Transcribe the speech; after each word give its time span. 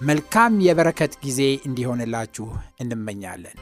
መልካም 0.00 0.54
የበረከት 0.64 1.12
ጊዜ 1.24 1.40
እንዲሆንላችሁ 1.66 2.46
እንመኛለን። 2.80 3.58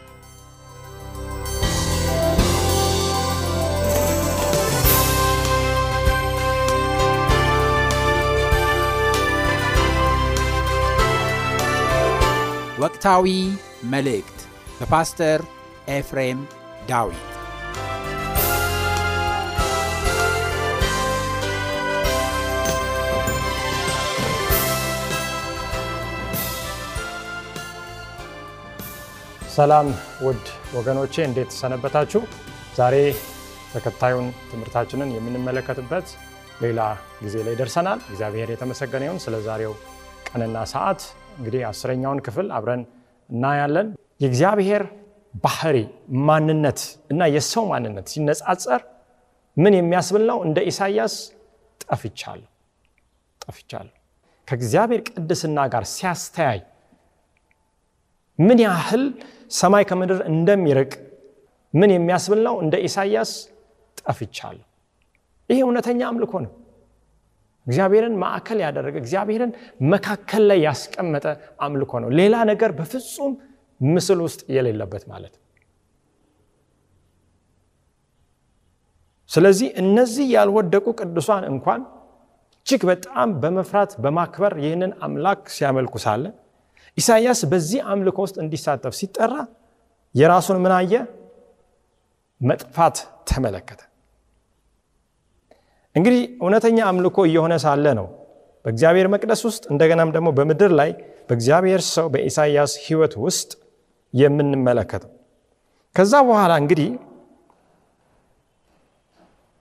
ወቅታዊ 12.80 13.26
መልእክት 13.92 14.38
በፓስተር 14.78 15.40
ኤፍሬም 15.90 16.40
ዳዊት 16.88 17.37
ሰላም 29.50 29.86
ውድ 30.24 30.44
ወገኖቼ 30.76 31.14
እንዴት 31.26 31.50
ሰነበታችሁ? 31.60 32.20
ዛሬ 32.76 32.94
ተከታዩን 33.72 34.26
ትምህርታችንን 34.50 35.10
የምንመለከትበት 35.16 36.06
ሌላ 36.62 36.80
ጊዜ 37.22 37.36
ላይ 37.46 37.54
ደርሰናል። 37.60 38.00
እግዚአብሔር 38.10 38.48
የተመሰገነ 38.52 39.02
ይሁን። 39.06 39.18
ስለ 39.24 39.34
ዛሬው 39.46 39.72
ቀንና 40.28 40.56
ሰዓት 40.72 41.00
እንግዲህ 41.38 41.62
አስረኛውን 41.70 42.20
ክፍል 42.26 42.46
አብረን 42.56 42.82
እናያለን። 43.30 43.88
የእግዚአብሔር 44.22 44.84
ባህሪ 45.44 45.76
ማንነት 46.28 46.80
እና 47.12 47.22
የሰው 47.34 47.64
ማንነት 47.72 48.06
ሲነጻጸር 48.12 48.82
ምን 49.56 49.74
የሚያስብል 49.78 50.24
ነው? 50.30 50.38
እንደ 50.46 50.58
ኢሳይያስ 50.70 51.14
ጠፍቻለሁ 51.84 52.48
ጠፍቻለሁ 53.40 53.94
ከእግዚአብሔር 54.48 55.00
ቅድስና 55.08 55.58
ጋር 55.72 55.84
ሲያስተያይ 55.92 56.60
ምን 58.38 58.58
ያህል 58.64 59.04
ሰማይ 59.50 59.84
ከምድር 59.90 60.20
እንደሚርቅ 60.30 60.92
ምን 61.74 61.90
የሚያስብል 61.94 62.40
ነው? 62.46 62.54
እንደ 62.62 62.74
ኢሳይያስ 62.86 63.30
ጠፍቻለሁ። 63.98 64.64
ይሄ 65.50 65.58
እውነተኛ 65.66 66.00
አምልኮ 66.10 66.32
ነው። 66.44 66.52
እግዚአብሔርን 67.66 68.14
ማዕከል 68.22 68.58
ያደረገ 68.64 68.94
እግዚአብሔርን 69.02 69.50
መካከል 69.92 70.42
ላይ 70.50 70.58
ያስቀመጠ 70.66 71.24
አምልኮ 71.60 71.92
ነው። 72.04 72.10
ሌላ 72.20 72.34
ነገር 72.50 72.70
በፍጹም 72.78 73.32
ምስል 73.80 74.20
ውስጥ 74.26 74.40
የሌለበት 74.54 75.04
ማለት 75.10 75.34
ነው። 75.34 75.44
ስለዚህ 79.30 79.68
እነዚህ 79.82 80.26
ያልወደቁ 80.34 80.86
ቅዱሳን 81.00 81.44
እንኳን 81.52 81.80
እጅግ 82.66 82.82
በጣም 82.90 83.28
በመፍራት 83.42 83.92
በማክበር 84.04 84.52
ይህንን 84.64 84.92
አምላክ 85.04 85.42
ሲያመልኩ 85.54 85.94
ሳለ 86.04 86.24
ኢሳይያስ 86.98 87.40
በዚህ 87.50 87.80
አምልኮ 87.92 88.18
ውስጥ 88.26 88.36
እንዲሳተፍ 88.42 88.94
ሲጠራ 88.98 89.34
የራሱን 90.14 90.58
ምን 90.62 90.72
አየ? 90.76 90.92
መጥፋት 92.40 92.96
ተመለከተ። 93.28 93.80
እንግዲህ 95.94 96.22
እውነተኛ 96.42 96.78
አምልኮ 96.88 97.18
እየሆነ 97.28 97.54
ሳለ 97.62 97.86
ነው 97.98 98.06
በእግዚአብሔር 98.64 99.06
መቅደስ 99.12 99.40
ውስጥ 99.48 99.64
እንደገናም 99.72 100.10
ደግሞ 100.16 100.28
በምድር 100.36 100.72
ላይ 100.80 100.90
በእግዚአብሔር 101.28 101.82
ሰው 101.88 102.06
በኢሳይያስ 102.14 102.72
ሕይወት 102.84 103.14
ውስጥ 103.24 103.50
የምንመለከተው። 104.14 105.10
ከዛ 105.96 106.14
በኋላ 106.28 106.52
እንግዲህ 106.62 106.88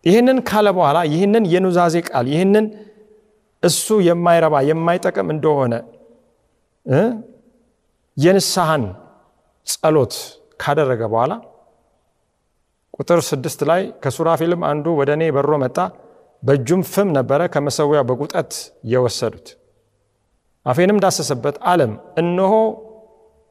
ይህንን 0.05 0.37
ካለ 0.49 0.67
በኋላ 0.77 0.97
ይህንን 1.11 1.45
የኑዛዜ 1.53 1.95
ቃል 2.09 2.25
ይህንን 2.33 2.65
እሱ 3.63 3.95
የማይረባ 4.07 4.55
የማይጠቅም 4.69 5.29
እንደሆነ 5.35 5.73
የንስሐን 8.17 8.83
ጸሎት 9.67 10.13
ካደረገ 10.61 11.01
በኋላ 11.13 11.33
ቁጥር 12.97 13.19
ስድስት 13.27 13.59
ላይ 13.69 13.81
ከሱራፊልም 14.03 14.61
አንዱ 14.69 14.85
ወደ 14.99 15.09
እኔ 15.17 15.23
በሮ 15.35 15.51
መጣ፣ 15.63 15.77
በእጁም 16.43 16.81
ፍም 16.91 17.09
ነበረ 17.17 17.41
ከመሰዊያ 17.53 17.99
በጉጠት 18.09 18.51
የወሰዱት። 18.91 19.47
አፌንም 20.65 20.97
ዳሰሰበት፣ 21.03 21.55
አለም 21.71 21.91
እነሆ 22.21 22.53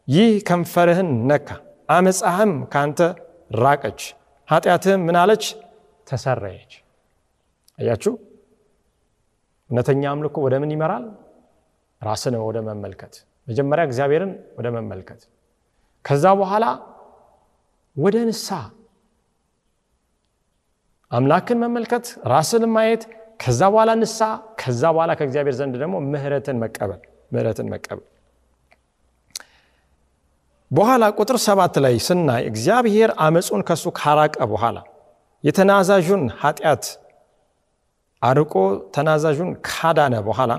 ይህ 0.09 0.33
ከንፈርህን 0.49 1.11
ነካ፣ 1.31 1.49
አመፃህም 1.89 2.53
ካንተ 2.73 3.01
ራቀች፣ 3.61 4.01
ኃጢአትህም 4.49 5.05
ምን 5.07 5.17
አለች 5.23 5.45
ተሰረየች። 6.07 6.73
አያችሁ፣ 7.79 8.13
እውነተኛ 9.71 10.03
አምልኮ 10.13 10.37
ወደ 10.47 10.55
ምን 10.63 10.73
ይመራል? 10.75 11.05
ራስን 12.03 12.35
ወደ 12.41 12.59
መመልከት 12.69 13.15
መጀመሪያ 13.49 13.83
እግዚአብሔርን 13.89 14.33
ወደ 14.59 14.67
መመልከት 14.77 15.21
ከዛ 16.05 16.25
በኋላ 16.41 16.65
ወደ 17.97 18.17
ንስሐ 18.29 18.59
አምላክን 21.11 21.59
መመልከት 21.65 22.05
ራስን 22.33 22.65
ማየት 22.75 23.03
ከዛ 23.43 23.61
በኋላ 23.73 23.91
ንስሐ 24.01 24.29
ከዛ 24.61 24.83
በኋላ 24.95 25.13
ከእግዚአብሔር 25.19 25.55
ዘንድ 25.59 25.75
ደግሞ 25.83 25.97
ምህረትን 26.13 26.59
መቀበል 26.63 27.01
ምህረትን 27.33 27.69
መቀበል። 27.75 28.07
በኋላ 30.71 31.05
ቁጥር 31.19 31.37
ሰባት 31.47 31.75
ላይ 31.85 31.95
ስናይ 32.07 32.43
እግዚአብሔር 32.51 33.11
አመፁን 33.27 33.61
ከሱ 33.69 33.85
ካራቀ 33.99 34.37
በኋላ 34.53 34.79
የተናዛዡን 35.45 36.23
ኃጢአት 36.41 36.85
አርቆ 38.23 38.55
ተናዛዡን 38.95 39.51
ካዳነ 39.69 40.15
በኋላ 40.29 40.53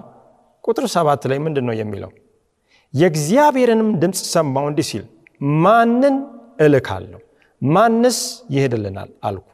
ቁጥር 0.67 0.85
ሰባት 0.87 1.23
ላይ 1.29 1.37
ምንድን 1.39 1.65
ነው 1.65 1.75
የሚለው? 1.75 2.11
የእግዚአብሔርንም 2.93 3.89
ድምፅ 4.01 4.19
ሰማው 4.33 4.65
እንዲህ 4.69 4.85
ሲል 4.89 5.05
ማንን 5.61 6.15
እልካለሁ? 6.59 7.19
ማንስ 7.61 8.17
ይሄድልናል 8.49 9.09
አልኩ። 9.23 9.47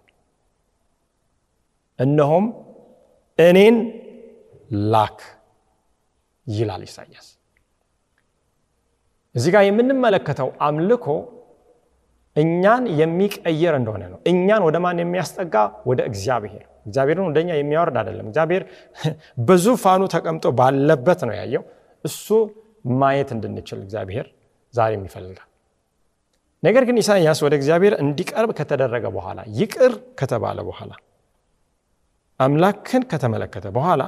እነሆም 1.99 2.45
እኔን 3.39 3.75
ላክ 4.91 5.19
ይላል 6.47 6.81
ኢሳያስ። 6.81 7.27
እዚህ 9.35 9.51
ጋር 9.53 9.63
የምንመለከተው 9.65 10.49
አምልኮ 10.61 11.05
እኛን 12.35 12.83
የሚቀየር 12.99 13.73
እንደሆነ 13.79 14.03
ነው። 14.11 14.19
እኛን 14.27 14.61
ወደ 14.67 14.77
ማን 14.83 15.01
የሚያስጠጋ? 15.01 15.55
ወደ 15.89 15.99
እግዚአብሔር 16.09 16.63
እግዚአብሔርን 16.85 17.25
ወደኛ 17.29 17.49
የሚያወርድ 17.57 17.97
አይደለም። 18.01 18.27
እግዚአብሔር 18.29 18.63
በዙፋኑ 19.47 20.03
ተቀምጦ 20.13 20.45
ባለበት 20.59 21.21
ነው 21.27 21.35
ያየው። 21.39 21.63
እሱ 22.05 22.27
ማየት 22.95 23.29
እንድንችል 23.35 23.79
እግዚአብሔር 23.85 24.25
ዛሬም 24.73 25.03
ይፈልጋል። 25.07 25.49
ነገር 26.63 26.83
ግን 26.87 26.97
ኢሳይያስ 27.01 27.39
ወደ 27.45 27.53
እግዚአብሔር 27.59 27.93
እንዲቀርብ 28.03 28.51
ከተደረገ 28.59 29.05
በኋላ 29.15 29.39
ይቅር 29.59 29.93
ከተባለ 30.19 30.59
በኋላ 30.67 30.91
አምላክን 32.39 33.03
ከተመለከተ 33.11 33.67
በኋላ 33.75 34.01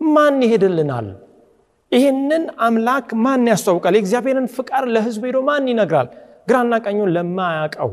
ማን 0.00 0.38
ይሄድልናል? 0.44 1.08
ይህንን 1.92 2.44
አምላክ 2.66 3.08
ማን 3.24 3.44
ያስተዋውቃል? 3.50 3.94
የእግዚአብሔርን 3.96 4.46
ፍቃድ 4.56 4.84
ለሕዝብ 4.94 5.22
ሄዶ 5.28 5.38
ማን 5.48 5.68
ይነግራል? 5.70 6.08
ግራና 6.48 6.74
ቀኙን 6.84 7.10
ለማያውቀው 7.16 7.90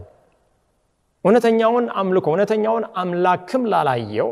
እውነተኛውን 1.25 1.85
አምልኮ 1.99 2.27
እውነተኛውን 2.31 2.85
አምላክም 3.01 3.63
ላላየው 3.71 4.29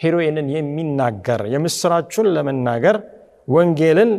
ሄዶ 0.00 0.16
ይህንን 0.22 0.46
የሚናገር 0.54 1.40
የምስራቹን 1.54 2.28
ለመናገር 2.36 2.96
ወንጌልን 3.48 4.12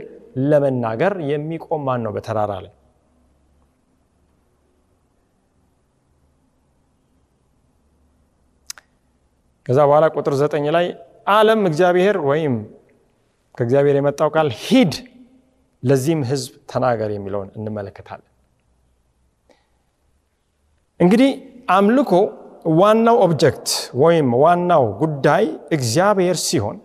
ለመናገር 0.51 1.13
የሚቆም 1.30 1.81
ማን 1.88 2.01
ነው 2.06 2.12
በተራራ 2.16 2.51
ላይ? 2.66 2.72
ከዛ 9.66 9.80
በኋላ 9.88 10.06
ቁጥር 10.16 10.33
ዘጠኝ 10.39 10.66
ላይ 10.75 10.86
ዓለም 11.31 11.62
እግዚአብሔር 11.69 12.18
ወይም 12.30 12.54
ከእግዚአብሔር 13.57 13.95
የመጣው 14.00 14.30
ቃል 14.36 14.50
ሂድ 14.62 14.94
ለዚህም 15.83 16.22
ህዝብ 16.30 16.51
ተናገር 16.72 17.10
የሚለውን 17.13 17.50
እንመለከታለን። 17.57 18.28
እንግዲህ 21.00 21.30
አምልኮ 21.68 22.12
ዋናው 22.80 23.18
ኦብጀክት 23.25 23.68
ወይም 24.02 24.28
ዋናው 24.44 24.84
ጉዳይ 25.02 25.46
እግዚአብሔር 25.75 26.38
ሲሆን 26.48 26.78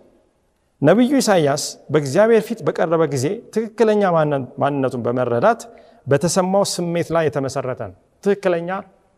ነቢዩ 0.81 1.11
ኢሳይያስ 1.21 1.63
በእግዚአብሔር 1.91 2.41
ፊት 2.47 2.59
በቀረበ 2.67 3.03
ጊዜ 3.13 3.25
ትክክለኛ 3.53 4.01
ማንነቱን 4.61 5.01
በመረዳት 5.05 5.61
በተሰማው 6.07 6.63
ስሜት 6.73 7.07
ላይ 7.15 7.23
የተመሰረተ 7.27 7.81
ነው። 7.91 7.95
ትክክለኛ 8.23 8.69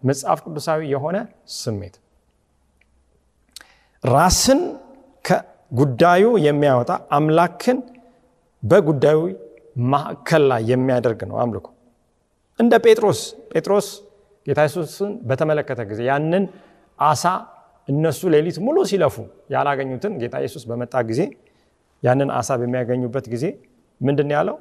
መጽሐፍ 0.04 0.40
ቅዱሳዊ 0.46 0.80
የሆነ 0.94 1.18
ስሜት 1.58 1.96
ራስን 4.04 4.62
ከጉዳዩ 5.26 6.26
የሚያወጣ 6.46 6.92
አምላክን 7.18 7.80
በጉዳዩ 8.64 9.20
ማዕከል 9.92 10.44
ላይ 10.52 10.62
የሚያደርግ 10.72 11.20
ነው 11.30 11.38
አምልኮ። 11.44 11.68
እንደ 12.60 12.74
ጴጥሮስ 12.86 13.20
ጴጥሮስ 13.54 13.88
ጌታ 14.50 14.60
ኢየሱስን 14.66 15.12
በተመለከተ 15.30 15.82
ጊዜ 15.90 16.02
ያንን 16.10 16.44
አሳ 17.00 17.24
እነሱ 17.88 18.22
ሌሊት 18.34 18.58
ሙሉ 18.66 18.78
ሲለፉ 18.90 19.16
ያላገኙትን 19.54 20.14
ጌታ 20.22 20.36
ኢየሱስ 20.44 20.64
በመጣ 20.70 20.94
ጊዜ 21.10 21.22
ያንን 22.04 22.30
አሳ 22.40 22.50
በሚያገኙበት 22.60 23.26
ጊዜ 23.34 23.46
ምንድን 24.02 24.30
ያለው? 24.36 24.56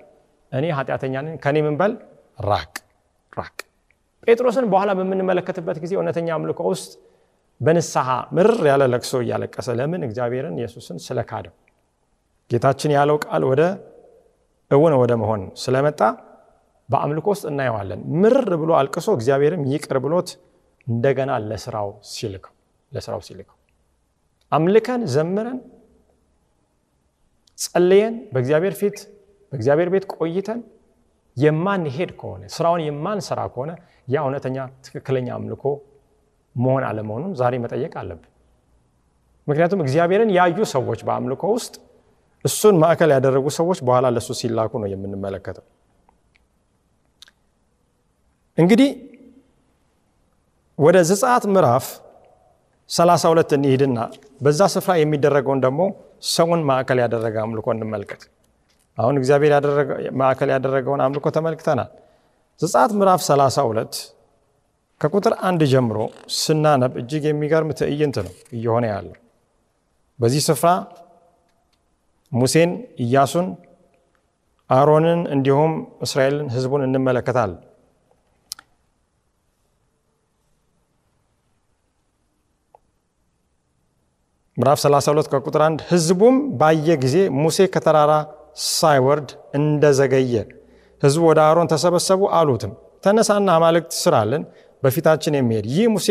እኔ 0.53 0.65
ኃጢአተኛ 0.77 1.15
ከኔ 1.45 1.57
ምን 1.67 1.75
በል 1.81 1.93
ራቅ 2.45 2.73
ራቅ። 3.33 3.57
ጴጥሮስን 4.27 4.67
በኋላ 4.73 4.91
በምንመለከትበት 4.99 5.77
ጊዜ 5.83 5.93
እውነተኛ 5.99 6.29
አምልኮ 6.37 6.61
ውስጥ 6.73 6.91
በንስሐ 7.61 8.09
ምርር 8.37 8.61
ያለ 8.71 8.83
ለቅሶ 8.93 9.13
እያለቀሰ 9.25 9.69
ለምን 9.79 10.03
እግዚአብሔርን 10.09 10.57
ኢየሱስን 10.61 10.99
ስለካደው 11.07 11.55
ጌታችን 12.51 12.93
ያለው 12.97 13.17
ቃል 13.25 13.43
ወደ 13.51 13.63
እውን 14.71 14.95
ወደ 15.03 15.13
መሆን 15.23 15.43
ስለመጣ 15.63 16.01
በአምልኮ 16.89 17.27
ውስጥ 17.35 17.45
እናየዋለን። 17.51 18.01
ምርር 18.21 18.51
ብሎ 18.61 18.71
አልቅሶ 18.79 19.09
እግዚአብሔርም 19.17 19.63
ይቅር 19.73 19.99
ብሎት 20.05 20.29
እንደገና 20.87 21.31
ለስራው 21.49 21.89
ሲልከው 22.13 22.55
ለስራው 22.93 23.21
ሲልከው 23.27 23.57
አምልከን 24.53 25.03
ዘምረን 25.15 25.59
ጸልየን 27.59 28.15
በእግዚአብሔር 28.33 28.75
ፊት 28.81 28.99
በእግዚአብሔር 29.53 29.89
ቤት 29.95 30.05
ቆይተን 30.15 30.61
የማንሄድ 31.37 32.11
ከሆነ 32.21 32.43
ስራውን 32.55 32.81
የማንሰራ 32.87 33.41
ከሆነ 33.53 33.71
ያ 34.09 34.23
እውነተኛ 34.25 34.57
ትክክለኛ 34.87 35.29
አምልኮ 35.37 35.65
መሆን 36.57 36.85
አለመሆኑን 36.89 37.33
ዛሬ 37.41 37.55
መጠየቅ 37.65 37.93
አለብን። 38.01 38.31
ምክንያቱም 39.47 39.83
እግዚአብሔርን 39.85 40.31
ያዩ 40.39 40.59
ሰዎች 40.73 41.01
በአምልኮ 41.09 41.43
ውስጥ 41.57 41.75
እሱን 42.45 42.77
ማዕከል 42.83 43.11
ያደረጉ 43.15 43.47
ሰዎች 43.59 43.79
በኋላ 43.87 44.07
ለእሱ 44.15 44.31
ሲላኩ 44.41 44.73
ነው 44.83 44.89
የምንመለከተው። 44.93 45.65
እንግዲህ 48.59 48.91
ወደ 50.79 50.97
ዘጸአት 51.11 51.45
ምዕራፍ 51.55 51.87
32 52.91 53.55
እንሂድና 53.57 53.99
በዛ 54.41 54.61
ስፍራ 54.75 54.93
የሚደረገውን 54.99 55.61
ደግሞ 55.67 55.81
ሰውን 56.31 56.61
ማዕከል 56.69 56.99
ያደረገ 57.05 57.37
አምልኮ 57.45 57.67
እንመልከት። 57.75 58.23
አሁን 58.99 59.17
እግዚአብሔር 59.21 59.53
ማዕከል 60.21 60.51
ያደረገውን 60.55 61.03
አምልኮ 61.07 61.27
ተመልክተናል። 61.37 61.91
ዘጸአት 62.61 62.93
ምዕራፍ 63.01 63.21
32 63.27 63.99
ከቁጥር 65.01 65.35
አንድ 65.49 65.63
ጀምሮ 65.73 65.99
ስናነብ 66.39 66.93
እጅግ 67.03 67.25
የሚገርም 67.31 67.71
ትዕይንት 67.81 68.17
ነው 68.27 68.35
እየሆነ 68.57 68.85
ያለው። 68.93 69.17
በዚህ 70.19 70.43
ስፍራ 70.49 70.69
ሙሴን፣ 72.33 72.71
ኢያሱን፣ 73.05 73.47
አሮንን 74.71 75.21
እንዲሁም 75.35 75.73
እስራኤልን 76.03 76.49
ህዝቡን 76.55 76.83
እንመለከታለን። 76.87 77.61
ምዕራፍ 84.59 84.79
32 84.83 85.29
ከቁጥር 85.33 85.63
1 85.65 85.83
ህዝቡም 85.91 86.37
ባየ 86.61 86.95
ጊዜ 87.03 87.17
ሙሴ 87.43 87.67
ከተራራ 87.75 88.13
ሳይወርድ 88.71 89.29
እንደዘገየ 89.59 90.35
ህዝቡ 91.03 91.23
ወደ 91.31 91.41
አሮን 91.45 91.71
ተሰበሰቡ፣ 91.73 92.21
አሉትም 92.39 92.73
ተነሳና 93.05 93.49
አማልክት 93.59 93.93
ስራልን 94.01 94.43
በፊታችን 94.83 95.37
የሚሄድ 95.39 95.67
ይህ 95.75 95.87
ሙሴ 95.95 96.09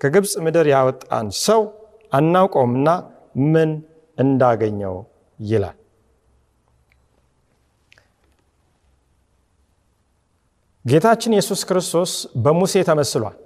ከግብፅ 0.00 0.32
ምድር 0.44 0.66
ያወጣን 0.74 1.26
ሰው 1.42 1.60
አናውቀውምና 2.12 2.88
ምን 3.52 3.70
እንዳገኘው 4.18 4.96
ይላል። 5.38 5.76
ጌታችን 10.84 11.36
ኢየሱስ 11.36 11.60
ክርስቶስ 11.68 12.12
በሙሴ 12.44 12.74
ተመስሏል። 12.88 13.36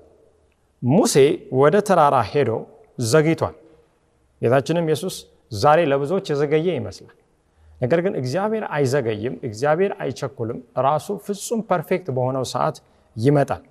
ሙሴ 0.82 1.14
ወደ 1.61 1.76
ተራራ 1.88 2.17
ሄዶ 2.31 2.50
ዘግይቷል። 3.08 3.55
ጌታችንም 4.43 4.87
ኢየሱስ 4.89 5.15
ዛሬ 5.57 5.81
ለብዙዎች 5.91 6.27
የዘገየ 6.33 6.69
ይመስላል። 6.79 7.17
ነገር 7.81 8.01
ግን 8.05 8.15
እግዚአብሔር 8.21 8.65
አይዘገይም፣ 8.75 9.35
እግዚአብሔር 9.49 9.93
አይቸኩልም። 10.03 10.59
ራሱ 10.87 11.07
ፍጹም 11.25 11.61
perfect 11.71 12.06
በሆነው 12.17 12.45
ሰዓት 12.53 12.77
ይመጣል። 13.17 13.63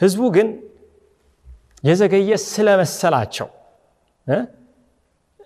ህዝቡ 0.00 0.22
ግን 0.36 0.48
የዘገየ 1.84 2.30
ስለመሰላቸው 2.46 3.48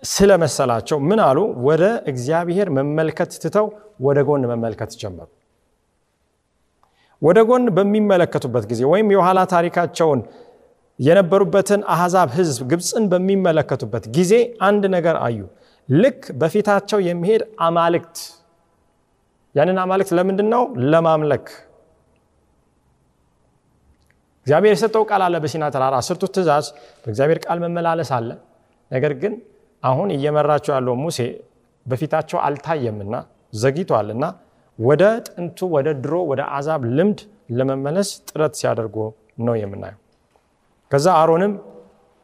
ስለመሰላቸው 0.03 0.97
ምን 1.09 1.19
አሉ? 1.27 1.37
ወደ 1.67 1.83
እግዚአብሔር 2.05 2.67
መመልከት 2.77 3.31
ትተው 3.43 3.67
ወደ 3.99 4.19
ጎን 4.27 4.43
መመልከት 4.51 4.91
ጀመሩ። 5.01 5.27
ወደ 7.21 7.39
ጎን 7.49 7.63
በሚመለከቱበት 7.75 8.63
ጊዜ 8.71 8.81
ወይም 8.91 9.07
የኋላ 9.15 9.39
ታሪካቸውን 9.53 10.19
የነበሩበትን 10.99 11.81
አሕዛብ 11.93 12.29
ህዝብ 12.37 12.61
ግብፅን 12.71 13.05
በሚመለከቱበት 13.11 14.03
ጊዜ 14.17 14.33
አንድ 14.67 14.83
ነገር 14.95 15.15
አዩ። 15.25 15.39
ልክ 15.89 16.21
በፊታቸው 16.41 16.99
የሚሄድ 17.07 17.41
አማልክት። 17.65 18.17
ያንን 19.55 19.77
አማልክት 19.83 20.11
ለምንድን 20.17 20.47
ነው? 20.53 20.63
ለማምለክ 20.91 21.45
እግዚአብሔር 24.47 24.73
የሰጠው 24.75 25.03
ቃል 25.09 25.21
አለ 25.25 25.35
በሲና 25.43 25.65
ተራራ 25.73 25.95
አስርቱ 26.01 26.23
ትእዛዝ 26.33 26.65
በእግዚአብሔር 27.03 27.39
ቃል 27.45 27.59
መመላለስ 27.63 28.09
አለ። 28.17 28.29
ነገር 28.91 29.13
ግን 29.21 29.33
አሁን 29.83 30.09
እየመራቸው 30.15 30.71
ያለው 30.75 30.95
ሙሴ 31.03 31.19
በፊታቸው 31.85 32.39
አልታየምና 32.45 33.15
ዘግይቷልና 33.53 34.25
ወደ 34.79 35.03
ጥንቱ 35.27 35.67
ወደ 35.75 35.89
ድሮ 36.03 36.15
ወደ 36.31 36.41
አዛብ 36.57 36.81
ልምድ 36.97 37.19
ለመመለስ 37.51 38.09
ጥረት 38.29 38.53
ሲያደርጉ 38.59 38.95
ነው 39.39 39.55
የምናየው። 39.61 39.99
ከዛ 40.91 41.07
አሮንም 41.19 41.53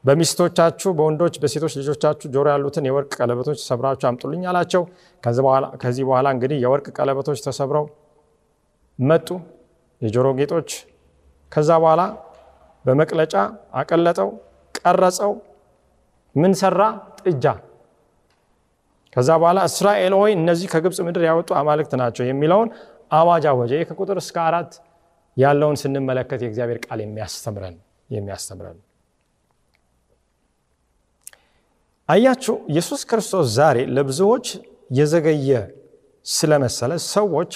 በሚስቶቻችሁ 0.03 0.89
በወንዶች 0.97 1.35
በሴቶች 1.41 1.73
ልጆቻችሁ 1.79 2.27
ጆሮ 2.33 2.45
ያሉትን 2.53 2.85
የወርቅ 2.89 3.11
ቀለበቶች 3.17 3.59
ሰብራችሁ 3.67 4.07
አምጡልኝ 4.09 4.43
አላቸው። 4.51 4.83
ከዚህ 5.83 6.03
በኋላ 6.07 6.27
እንግዲህ 6.35 6.57
የወርቅ 6.63 6.87
ቀለበቶች 6.97 7.39
ተሰብረው 7.45 7.85
መጡ፣ 8.99 9.27
የጆሮ 10.01 10.27
ጌጦች 10.39 10.69
ከዛ 11.51 11.69
በኋላ 11.83 12.01
በመቅለጫ 12.85 13.35
አቀለጠው፣ 13.79 14.29
ቀረጸው። 14.75 15.31
ምን 16.35 16.53
ሰራ? 16.61 16.81
ጥጃ። 17.19 17.45
ከዛ 19.13 19.29
በኋላ 19.41 19.59
እስራኤል 19.69 20.13
ሆይ 20.19 20.31
እነዚህ 20.37 20.67
ከግብፅ 20.73 20.99
ምድር 21.07 21.23
ያወጡ 21.29 21.49
አማልክት 21.61 21.93
ናቸው 22.01 22.23
የሚለውን 22.27 22.69
አዋጅ 23.11 23.45
አወጀ። 23.51 23.71
ይህ 23.77 23.87
ከቁጥር 23.89 24.17
እስከ 24.23 24.37
አራት 24.47 24.73
ያለውን 25.37 25.77
ስንመለከት 25.81 26.39
የእግዚአብሔር 26.43 26.79
ቃል 26.85 26.99
የሚያስተምረን 27.03 27.75
የሚያስተምረን 28.11 28.79
አያችሁ። 32.09 32.55
ኢየሱስ 32.71 33.01
ክርስቶስ 33.09 33.45
ዛሬ 33.57 33.77
ለብዙዎች 33.95 34.47
የዘገየ 34.91 35.49
ስለመሰለ 36.25 36.91
ሰዎች 37.11 37.51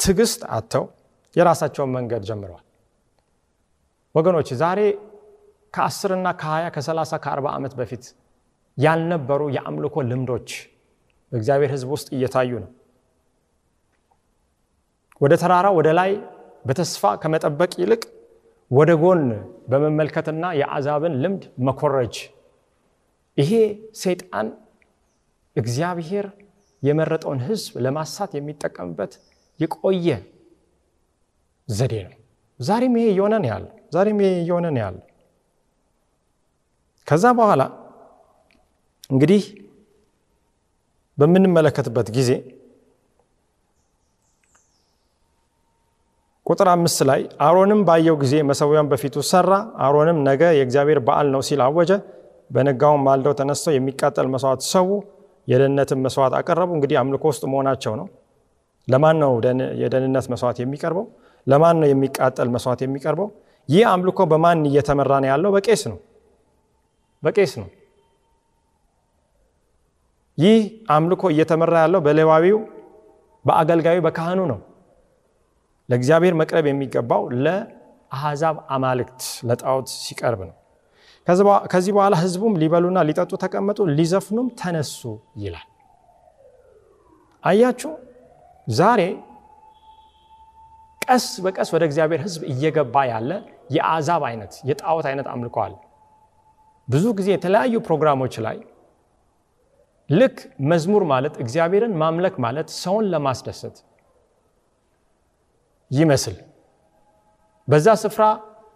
ትዕግስት 0.00 0.40
አጥተው 0.56 0.84
የራሳቸውን 1.36 1.90
መንገድ 1.96 2.22
ጀምረዋል። 2.28 2.62
ወገኖች 4.14 4.48
ዛሬ 4.60 4.80
ከአስርና 5.74 6.26
ከሀያ 6.40 6.66
ከሰላሳ 6.74 7.12
ከአርባ 7.24 7.46
ዓመት 7.56 7.72
በፊት 7.78 8.04
ያልነበሩ 8.78 9.42
የአምልኮ 9.56 9.96
ልምዶች 10.10 10.48
በእግዚአብሔር 11.32 11.70
ሕዝብ 11.74 11.88
ውስጥ 11.94 12.08
እየታዩ 12.16 12.50
ነው። 12.64 12.70
ወደ 15.20 15.34
ተራራ 15.42 15.66
ወደ 15.76 15.88
ላይ 15.98 16.10
በተስፋ 16.66 17.12
ከመጠበቅ 17.22 17.72
ይልቅ 17.82 18.02
ወደ 18.70 18.90
ጎን 19.02 19.22
በመመልከትና 19.70 20.44
የአዛብን 20.60 21.14
ልምድ 21.22 21.42
መኮረጅ፣ 21.66 22.16
ይሄ 23.38 23.50
ሰይጣን 24.00 24.46
እግዚአብሔር 25.56 26.26
የመረጠውን 26.82 27.40
ሕዝብ 27.46 27.74
ለማሳት 27.84 28.30
የሚጠቀምበት 28.36 29.12
የቆየ 29.60 30.08
ዘዴ 31.68 31.94
ነው። 32.06 32.14
ዛሬም 32.60 32.94
ይሄ 32.98 33.06
እየሆነ 33.12 33.34
ነው 33.42 33.48
ያለው። 33.52 33.72
ዛሬም 33.92 34.18
ይሄ 34.22 34.30
እየሆነ 34.42 34.66
ነው 34.74 34.80
ያለው። 34.84 35.02
ከዛ 37.08 37.24
በኋላ 37.38 37.62
እንግዲህ 39.10 39.42
በምንመለከትበት 41.18 42.08
ጊዜ 42.16 42.30
ቁጥር 46.46 46.68
አምስት 46.72 46.98
ላይ 47.08 47.20
አሮንም 47.40 47.80
ባየው 47.86 48.16
ጊዜ 48.20 48.34
መሰዊያን 48.48 48.88
በፊቱ 48.90 49.16
ሰራ። 49.30 49.50
አሮንም 49.86 50.18
ነገ 50.28 50.42
የእግዚአብሔር 50.58 50.98
በዓል 51.06 51.28
ነው 51.34 51.40
ሲል 51.48 51.60
አወጀ። 51.64 51.92
በነጋውም 52.50 53.02
ማልደው 53.06 53.34
ተነስተው 53.40 53.72
የሚቃጠል 53.76 54.26
መስዋዕት 54.34 54.62
ሰዉ፣ 54.72 54.90
የደህንነትን 55.48 56.00
መስዋዕት 56.04 56.34
አቀረቡ። 56.38 56.70
እንግዲህ 56.76 56.96
አምልኮ 57.00 57.24
ውስጥ 57.32 57.42
መሆናቸው 57.52 57.94
ነው። 58.00 58.06
ለማን 58.88 59.16
ነው 59.22 59.32
የደህንነት 59.82 60.26
መስዋዕት 60.32 60.58
የሚቀርበው? 60.62 61.06
ለማን 61.46 61.76
ነው 61.80 61.88
የሚቃጠል 61.92 62.48
መስዋዕት 62.54 62.80
የሚቀርበው? 62.86 63.28
ይህ 63.68 63.84
አምልኮ 63.92 64.18
በማን 64.32 64.62
እየተመራ 64.70 65.12
ነው 65.22 65.28
ያለው? 65.32 65.50
በቄስ 65.56 65.82
ነው። 65.90 65.98
በቄስ 67.22 67.52
ነው። 67.60 67.68
ይህ 70.38 70.58
አምልኮ 70.94 71.22
እየተመራ 71.34 71.74
ያለው 71.84 72.00
በሌዋዊው 72.06 72.58
በአገልጋዩ 73.44 73.98
በካህኑ 74.06 74.40
ነው። 74.52 74.58
ለእግዚአብሔር 75.88 76.34
መቅረብ 76.40 76.64
የሚገባው 76.68 77.22
ለአሕዛብ 77.44 78.56
አማልክት 78.74 79.20
ለጣዖት 79.48 79.88
ሲቀርብ 79.98 80.40
ነው። 80.48 80.54
ከዚህ 81.72 81.92
በኋላ 81.96 82.14
ሕዝቡም 82.22 82.54
ሊበሉና 82.62 82.98
ሊጠጡ 83.08 83.32
ተቀመጡ፣ 83.44 83.78
ሊዘፍኑም 83.98 84.48
ተነሱ 84.60 85.00
ይላል። 85.42 85.66
አያችሁ፣ 87.42 87.90
ዛሬ 88.66 89.00
ቀስ 91.02 91.26
በቀስ 91.44 91.68
ወደ 91.74 91.82
እግዚአብሔር 91.88 92.20
ሕዝብ 92.24 92.42
እየገባ 92.52 92.96
ያለ 93.10 93.30
የአሕዛብ 93.70 94.22
አይነት 94.28 94.52
የጣዖት 94.68 95.06
አይነት 95.10 95.26
አምልኮ 95.32 95.56
ብዙ 96.88 97.04
ጊዜ 97.18 97.28
የተለያዩ 97.34 97.74
ፕሮግራሞች 97.86 98.34
ላይ 98.46 98.56
ልክ 100.10 100.36
መዝሙር 100.70 101.02
ማለት 101.12 101.34
እግዚአብሔርን 101.44 101.94
ማምለክ 102.02 102.34
ማለት 102.44 102.68
ሰውን 102.82 103.06
ለማስደሰት 103.12 103.76
ይመስል 105.90 106.36
በዛ 107.68 107.88
ስፍራ 108.02 108.24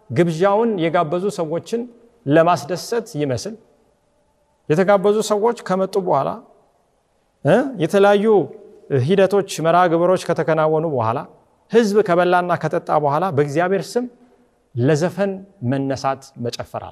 ግብዣውን 0.09 0.71
የጋበዙ 0.83 1.25
ሰዎችን 1.39 1.81
ለማስደሰት 2.25 3.07
ይመስል 3.21 3.53
የተጋበዙ 4.69 5.17
ሰዎች 5.31 5.57
ከመጡ 5.67 5.95
በኋላ 6.07 6.29
የተለያዩ 7.83 8.25
ሂደቶች 9.05 9.51
መርሃ 9.65 9.81
ግብሮች 9.91 10.23
ከተከናወኑ 10.29 10.85
በኋላ 10.95 11.19
ህዝብ 11.71 11.97
ከበላና 12.07 12.51
ከጠጣ 12.63 12.89
በኋላ 13.03 13.25
በእግዚአብሔር 13.37 13.83
ስም 13.91 14.05
ለዘፈን 14.75 15.31
መነሳት 15.71 16.23
መጨፈር 16.45 16.83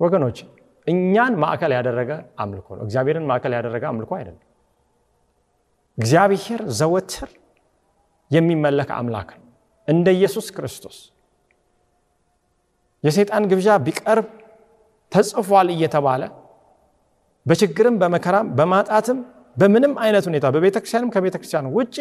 ወገኖች 0.00 0.38
እኛን 0.86 1.34
ማዕከል 1.42 1.72
ያደረገ 1.76 2.10
አምልኮ 2.38 2.68
ነው። 2.76 2.82
እግዚአብሔርን 2.86 3.24
ማዕከል 3.30 3.52
ያደረገ 3.58 3.84
አምልኮ 3.90 4.10
አይደለም። 4.18 4.42
እግዚአብሔር 5.98 6.60
ዘወትር 6.78 7.30
የሚመለክ 8.30 8.90
አምላክ 8.96 9.28
ነው። 9.34 9.44
እንደ 9.88 10.06
ኢየሱስ 10.16 10.46
ክርስቶስ 10.50 10.96
የሰይጣን 13.04 13.44
ግብዣ 13.50 13.68
ቢቀርብ 13.86 14.26
ተጽፏል 15.12 15.68
እየተባለ 15.74 16.22
በችግርም 17.46 17.96
በመከራም 18.00 18.46
በማጣትም 18.58 19.18
በምንም 19.56 19.92
አይነት 19.98 20.24
ሁኔታ 20.30 20.46
በቤተ 20.54 20.76
ክርስቲያንም 20.80 21.10
ከቤተ 21.14 21.36
ውጭ 21.74 21.96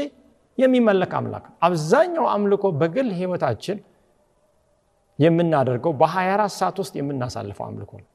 የሚመለክ 0.57 1.11
አምላክ 1.19 1.45
ነው። 1.49 1.55
አብዛኛው 1.61 2.25
አምልኮ 2.33 2.65
በግል 2.81 3.07
ህይወታችን 3.17 3.77
የምናደርገው 5.19 5.93
በ24 5.99 6.53
ሰዓት 6.59 6.77
ውስጥ 6.81 6.93
የምናሳልፈው 6.99 7.65
አምልኮ 7.67 7.91
ነው። 8.01 8.07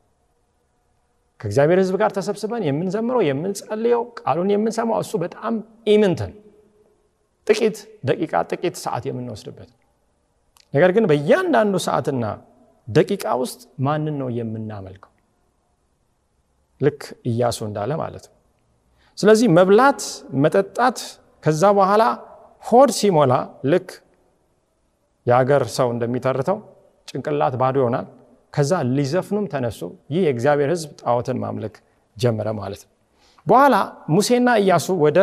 ከእግዚአብሔር 1.40 1.78
ህዝብ 1.82 1.94
ጋር 2.00 2.10
ተሰብስበን 2.16 2.62
የምንዘምረው 2.66 3.22
የምንጸልየው 3.26 4.02
ቃሉን 4.20 4.48
የምንሰማው 4.54 4.98
እሱ 5.04 5.12
በጣም 5.22 5.54
ኢምንትን 5.86 6.32
ጥቂት 7.46 7.76
ደቂቃ 8.08 8.32
ጥቂት 8.50 8.74
ሰዓት 8.84 9.04
የምንወስድበት 9.08 9.70
ነገር 10.74 10.90
ግን 10.96 11.04
በእያንዳንዱ 11.10 11.76
ሰዓትና 11.86 12.24
ደቂቃ 12.88 13.24
ውስጥ 13.40 13.60
ማንን 13.86 14.14
ነው 14.20 14.28
የምናመልከው? 14.36 15.06
ልክ 16.80 17.00
እያሱ 17.30 17.58
እንዳለ 17.68 17.90
ማለት 18.02 18.24
ነው። 18.28 18.34
ስለዚህ 19.18 19.48
መብላት፣ 19.56 20.00
መጠጣት 20.42 20.98
ከዛ 21.42 21.62
በኋላ 21.78 22.02
ሆድ 22.64 22.90
ሲሞላ 22.98 23.32
ልክ 23.72 23.88
የሀገር 25.26 25.62
ሰው 25.76 25.88
እንደሚተርተው 25.94 26.58
ጭንቅላት 27.08 27.54
ባዶ 27.60 27.76
ይሆናል። 27.82 28.06
ከዛ 28.54 28.72
ሊዘፍኑም 28.96 29.46
ተነሱ። 29.52 29.80
ይህ 30.12 30.22
የእግዚአብሔር 30.26 30.70
ህዝብ 30.74 30.90
ጣዖትን 31.02 31.38
ማምለክ 31.44 31.74
ጀመረ 32.16 32.48
ማለት 32.60 32.80
ነው። 32.84 32.90
በኋላ 33.46 33.74
ሙሴና 34.14 34.48
ኢያሱ 34.62 34.88
ወደ 35.04 35.18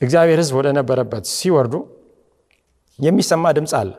እግዚአብሔር 0.00 0.38
ህዝብ 0.42 0.54
ወደ 0.58 0.68
ነበረበት 0.78 1.24
ሲወርዱ 1.36 1.74
የሚሰማ 2.98 3.44
ድምፅ 3.56 3.72
አለ። 3.80 3.90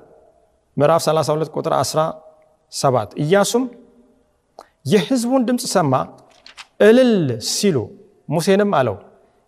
ምዕራፍ 0.77 1.01
32 1.05 1.55
ቁጥር 1.55 1.73
17 1.81 3.15
ኢያሱም 3.23 3.63
የህዝቡን 4.91 5.41
ድምፅ 5.47 5.63
ሰማ፣ 5.73 5.93
እልል 6.87 7.13
ሲሉ 7.51 7.77
ሙሴንም 8.29 8.71
አለው 8.79 8.97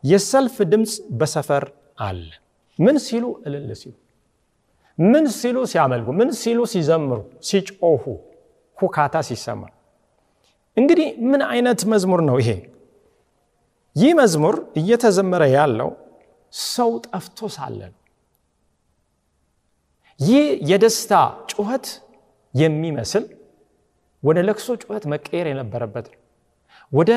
የሰልፍ 0.04 0.56
ድምፅ 0.72 0.92
በሰፈር 1.20 1.64
አለ። 2.00 2.22
ምን 2.80 2.96
ሲሉ? 3.06 3.24
እልል 3.46 3.70
ሲሉ። 3.82 3.94
ምን 4.98 5.26
ሲሉ? 5.40 5.58
ሲያመልኩ። 5.72 6.08
ምን 6.20 6.30
ሲሉ? 6.42 6.60
ሲዘምሩ፣ 6.74 7.18
ሲጮሁ፣ 7.48 8.04
ሁካታ 8.78 9.16
ሲሰማ። 9.28 9.62
እንግዲህ 10.78 11.08
ምን 11.30 11.42
አይነት 11.52 11.80
መዝሙር 11.92 12.22
ነው 12.30 12.38
ይሄ? 12.42 12.50
ይህ 13.96 14.12
መዝሙር 14.20 14.56
እየተዘመረ 14.80 15.44
ያለው 15.56 15.90
ሰው 16.54 16.92
ጠፍቶ 17.08 17.50
ሳለ 17.56 17.80
ነው። 17.86 17.98
ይህ 20.20 20.48
የደስታ 20.70 21.14
ጩኸት 21.52 21.88
የሚመስል 22.54 23.26
ወደ 24.24 24.38
ለቅሶ 24.48 24.70
ጩኸት 24.82 25.04
መቀየር 25.12 25.48
የነበረበት 25.52 26.06
ነው። 26.12 26.18
ወደ 26.92 27.12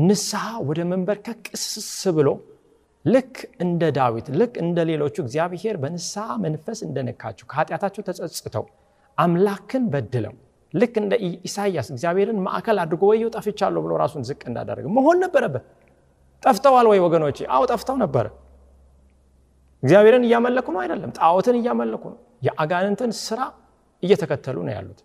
ንስሐ 0.00 0.44
ወደ 0.68 0.80
መንበርከክ 0.90 1.38
ቅስስ 1.48 1.88
ብሎ 2.16 2.28
ልክ 3.04 3.34
እንደ 3.64 3.82
ዳዊት 3.96 4.26
ልክ 4.38 4.54
እንደ 4.62 4.78
ሌሎቹ 4.90 5.16
እግዚአብሔር 5.24 5.76
በንስሐ 5.82 6.26
መንፈስ 6.44 6.78
እንደነካቸው 6.86 7.46
ከኃጢአታቸው 7.50 8.02
ተጸጽተው 8.08 8.64
አምላክን 9.18 9.84
በድለው 9.92 10.34
ልክ 10.74 10.94
እንደ 11.02 11.14
ኢሳይያስ 11.46 11.88
እግዚአብሔርን 11.92 12.38
ማዕከል 12.46 12.78
አድርጎ 12.82 13.02
ወየው 13.10 13.30
ጠፍቻለሁ 13.36 13.80
ብሎ 13.84 13.92
ራሱን 14.02 14.24
ዝቅ 14.28 14.42
እንዳደረገ 14.50 14.86
መሆን 14.96 15.18
ነበረበት። 15.24 15.64
ጠፍተዋል 16.42 16.86
ወይ 16.90 16.98
ወገኖቼ? 17.04 17.38
አዎ 17.50 17.62
ጠፍተው 17.70 17.96
ነበረ። 18.02 18.26
እግዚአብሔርን 19.86 20.24
እያመለኩ 20.26 20.66
ነው 20.74 20.80
አይደለም፣ 20.82 21.10
ጣዖትን 21.18 21.56
እያመለኩ 21.58 22.02
ነው። 22.12 22.18
የአጋንንትን 22.46 23.10
ስራ 23.20 23.40
እየተከተሉ 24.02 24.56
ነው 24.66 24.72
ያሉት። 24.76 25.00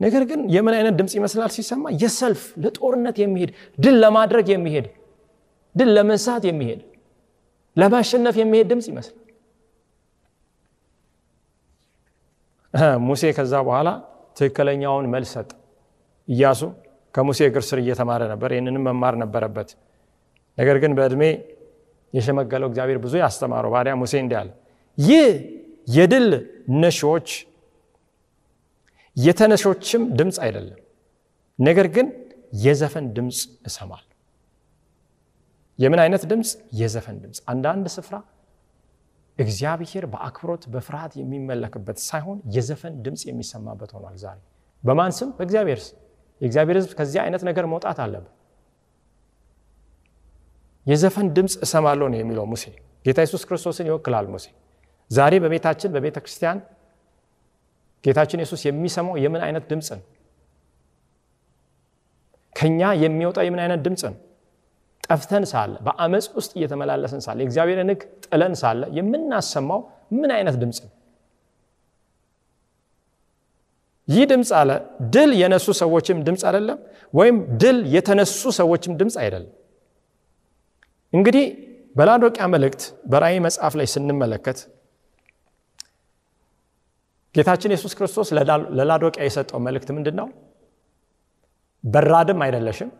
ነገር 0.00 0.22
ግን 0.30 0.40
የምን 0.54 0.74
አይነት 0.78 0.94
ድምፅ 0.98 1.12
ይመስላል 1.18 1.50
ሲሰማ? 1.54 1.84
የሰልፍ 2.02 2.42
ለጦርነት 2.62 3.16
የሚሄድ 3.22 3.50
ድል 3.78 3.96
ለማድረግ 4.04 4.46
የሚሄድ 4.54 4.86
ድል 5.74 5.90
ለመንሳት 5.96 6.42
የሚሄድ 6.48 6.80
ለማሸነፍ 7.76 8.36
የሚሄድ 8.40 8.66
ድምፅ 8.72 8.86
ይመስላል። 8.92 9.24
ሙሴ 13.06 13.22
ከዛ 13.36 13.54
በኋላ 13.66 13.88
ትክክለኛውን 14.36 15.06
መልስ 15.12 15.30
ሰጠ። 15.36 15.50
ኢያሱ 16.28 16.60
ከሙሴ 17.14 17.38
እግር 17.48 17.62
ስር 17.68 17.78
እየተማረ 17.82 18.22
ነበር። 18.32 18.50
ይህንንም 18.54 18.82
መማር 18.88 19.14
ነበረበት። 19.22 19.68
ነገር 20.58 20.76
ግን 20.82 20.92
በዕድሜ 20.98 21.22
የሸመገለው 22.14 22.68
እግዚአብሔር 22.70 22.98
ብዙ 23.04 23.14
ያስተማረው 23.22 23.70
ባሪያ 23.74 23.94
ሙሴ 24.00 24.14
እንዲህ 24.22 24.48
ይህ 24.98 25.26
የድል 25.88 26.28
ነሺዎች 26.82 27.28
የተነሾችም 29.16 30.02
ድምፅ 30.18 30.36
አይደለም፣ 30.44 30.80
ነገር 31.58 31.86
ግን 31.94 32.06
የዘፈን 32.64 33.06
ድምፅ 33.16 33.38
እሰማል። 33.66 34.04
የምን 35.78 36.00
አይነት 36.04 36.22
ድምፅ? 36.30 36.50
የዘፈን 36.72 37.16
ድምፅ። 37.22 37.38
አንዳንድ 37.52 37.86
ስፍራ 37.96 38.14
እግዚአብሔር 39.38 40.04
በአክብሮት 40.12 40.62
በፍርሃት 40.72 41.12
የሚመለክበት 41.20 41.98
ሳይሆን 42.06 42.38
የዘፈን 42.54 42.94
ድምፅ 43.04 43.22
የሚሰማበት 43.28 43.90
ሆኗል 43.96 44.16
ዛሬ። 44.22 44.38
በማን 44.84 45.12
ስም? 45.18 45.28
በእግዚአብሔር 45.38 45.80
ስም። 45.84 45.96
የእግዚአብሔር 46.40 46.76
ሕዝብ 46.80 46.92
ከዚህ 46.98 47.20
አይነት 47.24 47.42
ነገር 47.48 47.64
መውጣት 47.72 47.98
አለበት። 48.04 48.32
የዘፈን 50.88 51.26
ድምፅ 51.36 51.54
እሰማለሁ 51.64 52.06
ነው 52.12 52.18
የሚለው 52.20 52.44
ሙሴ። 52.52 52.64
ጌታ 53.06 53.18
ኢየሱስ 53.22 53.42
ክርስቶስን 53.48 53.86
ይወክላል 53.90 54.26
ሙሴ። 54.34 54.46
ዛሬ 55.10 55.34
በቤታችን 55.44 55.90
በቤተ 55.94 56.16
ክርስቲያን 56.24 56.58
ጌታችን 58.04 58.40
ኢየሱስ 58.40 58.60
የሚሰማው 58.66 59.16
የምን 59.22 59.42
አይነት 59.46 59.64
ድምፅ 59.70 59.88
ነው? 59.94 60.02
ከኛ 62.56 62.80
የሚወጣው 63.02 63.44
የምን 63.46 63.60
አይነት 63.64 63.80
ድምፅ 63.86 64.02
ነው? 64.08 64.16
ጠፍተን 65.04 65.44
ሳለ 65.50 65.72
በአመፅ 65.86 66.26
ውስጥ 66.38 66.50
እየተመላለስን 66.58 67.20
ሳለ 67.26 67.38
የእግዚአብሔርን 67.42 67.90
ሕግ 67.92 68.00
ጥለን 68.24 68.54
ሳለ 68.62 68.80
የምናሰማው 68.98 69.80
ምን 70.12 70.30
አይነት 70.36 70.56
ድምፅ 70.62 70.78
ነው? 70.84 70.90
ይህ 74.08 74.24
ድምፅ 74.30 74.50
አለ 74.58 74.70
ድል 75.14 75.30
የነሱ 75.40 75.68
ሰዎችም 75.80 76.18
ድምፅ 76.26 76.42
አይደለም፣ 76.48 76.78
ወይም 77.14 77.36
ድል 77.62 77.78
የተነሱ 77.94 78.42
ሰዎችም 78.58 78.92
ድምፅ 79.00 79.16
አይደለም። 79.22 79.52
እንግዲህ 81.12 81.44
በላዶቅያ 81.96 82.44
መልእክት 82.54 82.82
በራእይ 83.10 83.38
መጽሐፍ 83.46 83.74
ላይ 83.78 83.86
ስንመለከት 83.92 84.58
ጌታችን 87.34 87.72
ኢየሱስ 87.72 87.92
ክርስቶስ 87.98 88.28
ለላዶቅያ 88.78 89.22
የሰጠው 89.26 89.58
መልእክት 89.66 89.88
ምንድን 89.96 90.16
ነው? 90.20 90.28
በራድም 91.84 92.40
አይደለሽም። 92.44 92.90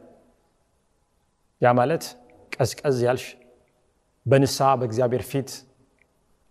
ያ 1.62 1.72
ማለት 1.78 2.04
ቀዝቀዝ 2.52 2.98
ያልሽ 3.06 3.24
በንስሐ 4.26 4.68
በእግዚአብሔር 4.80 5.22
ፊት 5.30 5.50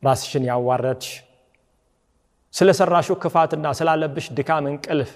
ራስሽን 0.04 0.44
ያዋረድሽ 0.50 1.10
ስለሰራሹ 2.54 3.10
ክፋትና 3.24 3.68
ስላለብሽ 3.80 4.28
ድካም 4.38 4.66
እንቅልፍ 4.72 5.12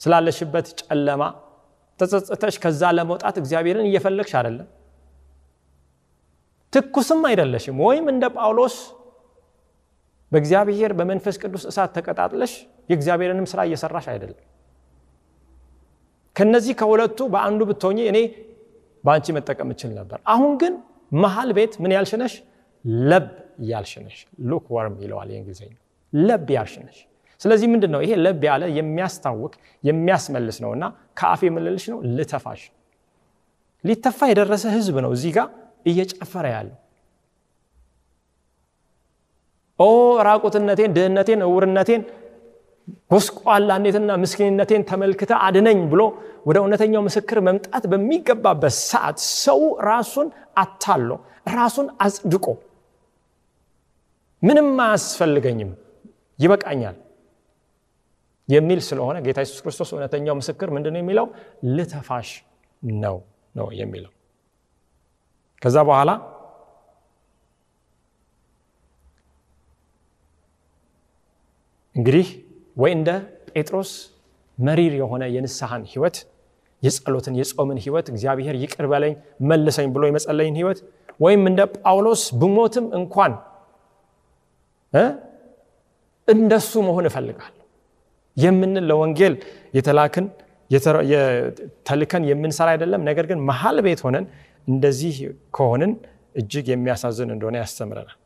ስላለሽበት 0.00 0.66
ጨለማ 0.80 1.22
ተጸጽተሽ 2.00 2.56
ከዛ 2.62 2.82
ለመውጣት 2.98 3.36
እግዚአብሔርን 3.42 3.86
እየፈለግሽ 3.88 4.32
አይደለም። 4.38 4.68
ትኩስም 6.74 7.20
አይደለሽም። 7.28 7.76
ወይም 7.84 8.06
እንደ 8.12 8.24
ጳውሎስ 8.36 8.76
በእግዚአብሔር 10.32 10.92
በመንፈስ 10.98 11.36
ቅዱስ 11.42 11.64
እሳት 11.70 11.90
ተቀጣጥለሽ 11.96 12.52
የእግዚአብሔርንም 12.90 13.46
ስራ 13.52 13.60
እየሰራሽ 13.68 14.06
አይደለም። 14.12 14.40
ከነዚህ 16.36 16.74
ከሁለቱ 16.80 17.18
በአንዱ 17.32 17.60
ብትሆኚ 17.68 17.98
እኔ 18.12 18.18
በአንቺ 19.04 19.26
መጠቀም 19.36 19.68
እችል 19.74 19.90
ነበር። 19.98 20.18
አሁን 20.32 20.52
ግን 20.62 20.74
መሀል 21.12 21.50
ቤት 21.56 21.74
ምን 21.82 21.92
ያልሽነሽ? 21.96 22.34
ለብ 23.08 23.26
ያልሽነሽ። 23.68 24.18
ሉክ 24.48 24.64
ወርም 24.74 24.94
ይለዋል 25.02 25.28
የእንግሊዝኛ 25.32 25.72
ለብ 26.12 26.46
ያልሽነሽ። 26.56 26.98
ስለዚህ 27.40 27.66
ምንድን 27.72 27.90
ነው 27.94 28.00
ይሄ 28.04 28.12
ለብ 28.24 28.42
ያለ 28.48 28.64
የሚያስታውቅ 28.78 29.52
የሚያስመልስ 29.84 30.58
ነው 30.64 30.70
እና 30.76 30.84
ከአፍ 31.18 31.40
የምልልሽ 31.46 31.84
ነው 31.92 31.98
ልተፋሽ። 32.16 32.62
ሊተፋ 33.84 34.18
የደረሰ 34.30 34.64
ህዝብ 34.76 34.96
ነው 35.04 35.12
እዚህ 35.16 35.32
ጋር 35.36 35.48
እየጨፈረ 35.86 36.44
ያለው? 36.54 36.76
ኦ 39.78 39.86
ራቁትነቴን፣ 40.26 40.90
ድህነቴን፣ 40.96 41.40
እውርነቴን፣ 41.48 42.02
ጎስቋላነትና 43.12 44.10
ምስኪንነቴን 44.22 44.82
ተመልክተ 44.90 45.32
አድነኝ 45.46 45.78
ብሎ 45.92 46.02
ወደ 46.48 46.56
እውነተኛው 46.62 47.02
ምስክር 47.06 47.38
መምጣት 47.46 47.84
በሚገባበት 47.92 48.74
ሰዓት 48.84 49.18
ሰው 49.44 49.60
ራሱን 49.88 50.28
አታሎ 50.56 51.10
ራሱን 51.56 51.86
አጽድቆ 52.04 52.46
ምንም 54.42 54.68
አያስፈልገኝም 54.86 55.70
ይበቃኛል 56.38 56.96
የሚል 58.48 58.80
ስለሆነ 58.88 59.16
ጌታ 59.26 59.38
ኢየሱስ 59.40 59.60
ክርስቶስ 59.64 59.90
እውነተኛው 59.94 60.34
ምስክር 60.40 60.68
ምንድን 60.76 60.92
ነው 60.94 61.00
የሚለው? 61.02 61.26
ልተፋሽ 61.76 62.30
ነው 62.98 63.16
ነው 63.54 63.68
የሚለው 63.80 64.12
ከዛ 65.64 65.76
በኋላ 65.88 66.10
እንግዲህ 71.96 72.28
ወይ 72.76 72.92
እንደ 72.96 73.10
ጴጥሮስ 73.50 73.90
መሪር 74.58 74.94
የሆነ 75.00 75.24
የንስሐን 75.34 75.82
ህይወት 75.92 76.16
የጸሎትን 76.82 77.34
የጾምን 77.40 77.78
ህይወት 77.84 78.06
እግዚአብሔር 78.12 78.54
ይቅር 78.62 78.86
በለኝ 78.92 79.12
መልሰኝ 79.50 79.88
ብሎ 79.94 80.02
የመጸለይን 80.08 80.56
ህይወት 80.60 80.78
ወይም 81.20 81.42
እንደ 81.50 81.60
ጳውሎስ 81.78 82.22
ብሞትም 82.40 82.86
እንኳን 82.98 83.32
እንደሱ 86.28 86.72
መሆን 86.88 87.06
እፈልጋለሁ 87.10 87.60
የምንል 88.36 88.84
ለወንጌል 88.90 89.34
የተላክን 89.74 90.26
ተልከን 91.88 92.22
የምንሰራ 92.28 92.68
አይደለም። 92.74 93.02
ነገር 93.08 93.24
ግን 93.30 93.38
መሀል 93.48 93.76
ቤት 93.86 94.00
ሆነን 94.06 94.24
እንደዚህ 94.68 95.16
ከሆንን 95.56 95.92
እጅግ 96.34 96.66
የሚያሳዝን 96.72 97.30
እንደሆነ 97.34 97.56
ያስተምረናል። 97.62 98.16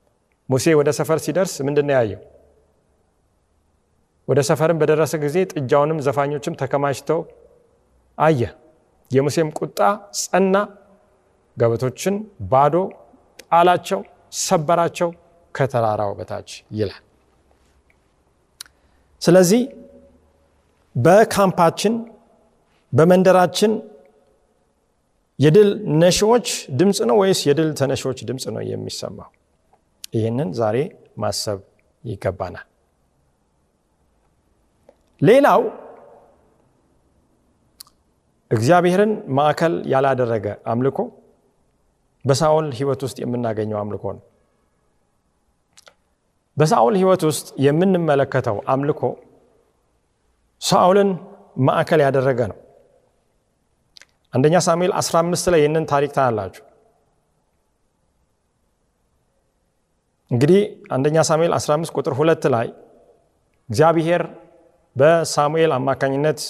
ሙሴ 0.48 0.66
ወደ 0.80 0.90
ሰፈር 0.98 1.18
ሲደርስ 1.24 1.54
ምንድን 1.66 1.86
ነው 1.88 1.94
ያየው? 1.98 2.20
ወደ 4.28 4.40
ሰፈርም 4.48 4.78
በደረሰ 4.80 5.14
ጊዜ 5.24 5.36
ጥጃውንም 5.52 5.98
ዘፋኞችም 6.06 6.54
ተከማችተው 6.62 7.20
አየ። 8.18 8.40
የሙሴም 9.10 9.50
ቁጣ 9.58 9.78
ጸና፣ 10.20 10.54
ገበቶችን 11.56 12.14
ባዶ 12.50 12.74
ጣላቸው፣ 13.42 14.00
ሰበራቸው 14.40 15.10
ከተራራው 15.54 16.10
በታች 16.18 16.48
ይላል። 16.78 17.02
ስለዚህ 19.22 19.62
በካምፓችን 20.96 21.94
በመንደራችን 22.92 23.72
የድል 25.38 25.68
ነሺዎች 26.02 26.46
ድምፅ 26.78 26.98
ነው 27.08 27.16
ወይስ 27.20 27.40
የድል 27.48 27.68
ተነሺዎች 27.80 28.18
ድምፅ 28.28 28.44
ነው 28.54 28.62
የሚሰማው? 28.70 29.28
ይህንን 30.14 30.48
ዛሬ 30.58 30.76
ማሰብ 31.22 31.58
ይገባናል። 32.04 32.66
ሌላው 35.20 35.60
እግዚአብሔርን 38.50 39.12
ማዕከል 39.38 39.74
ያላደረገ 39.92 40.46
አምልኮ 40.72 40.98
በሳኦል 42.24 42.66
ሕይወት 42.78 43.00
ውስጥ 43.06 43.18
የምናገኘው 43.22 43.78
አምልኮ 43.80 44.04
ነው። 44.16 44.22
በሳኦል 46.56 46.94
ሕይወት 47.00 47.22
ውስጥ 47.28 47.48
የምንመለከተው 47.64 48.56
አምልኮ 48.72 49.02
ሳኦልን 50.62 51.10
ማዕከል 51.66 52.00
ያደረገ 52.06 52.40
ነው። 52.52 52.58
አንደኛ 54.34 54.56
ሳሙኤል 54.66 54.92
15 54.98 55.50
ላይ 55.52 55.60
ይህንን 55.62 55.84
ታሪክ 55.92 56.10
ታያላችሁ። 56.16 56.64
እንግዲህ 60.30 60.60
አንደኛ 60.94 61.18
ሳሙኤል 61.28 61.52
15 61.56 61.94
ቁጥር 61.96 62.14
ሁለት 62.18 62.44
ላይ 62.54 62.66
እግዚአብሔር 63.68 64.22
በሳሙኤል 64.96 65.72
አማካኝነት 65.76 66.40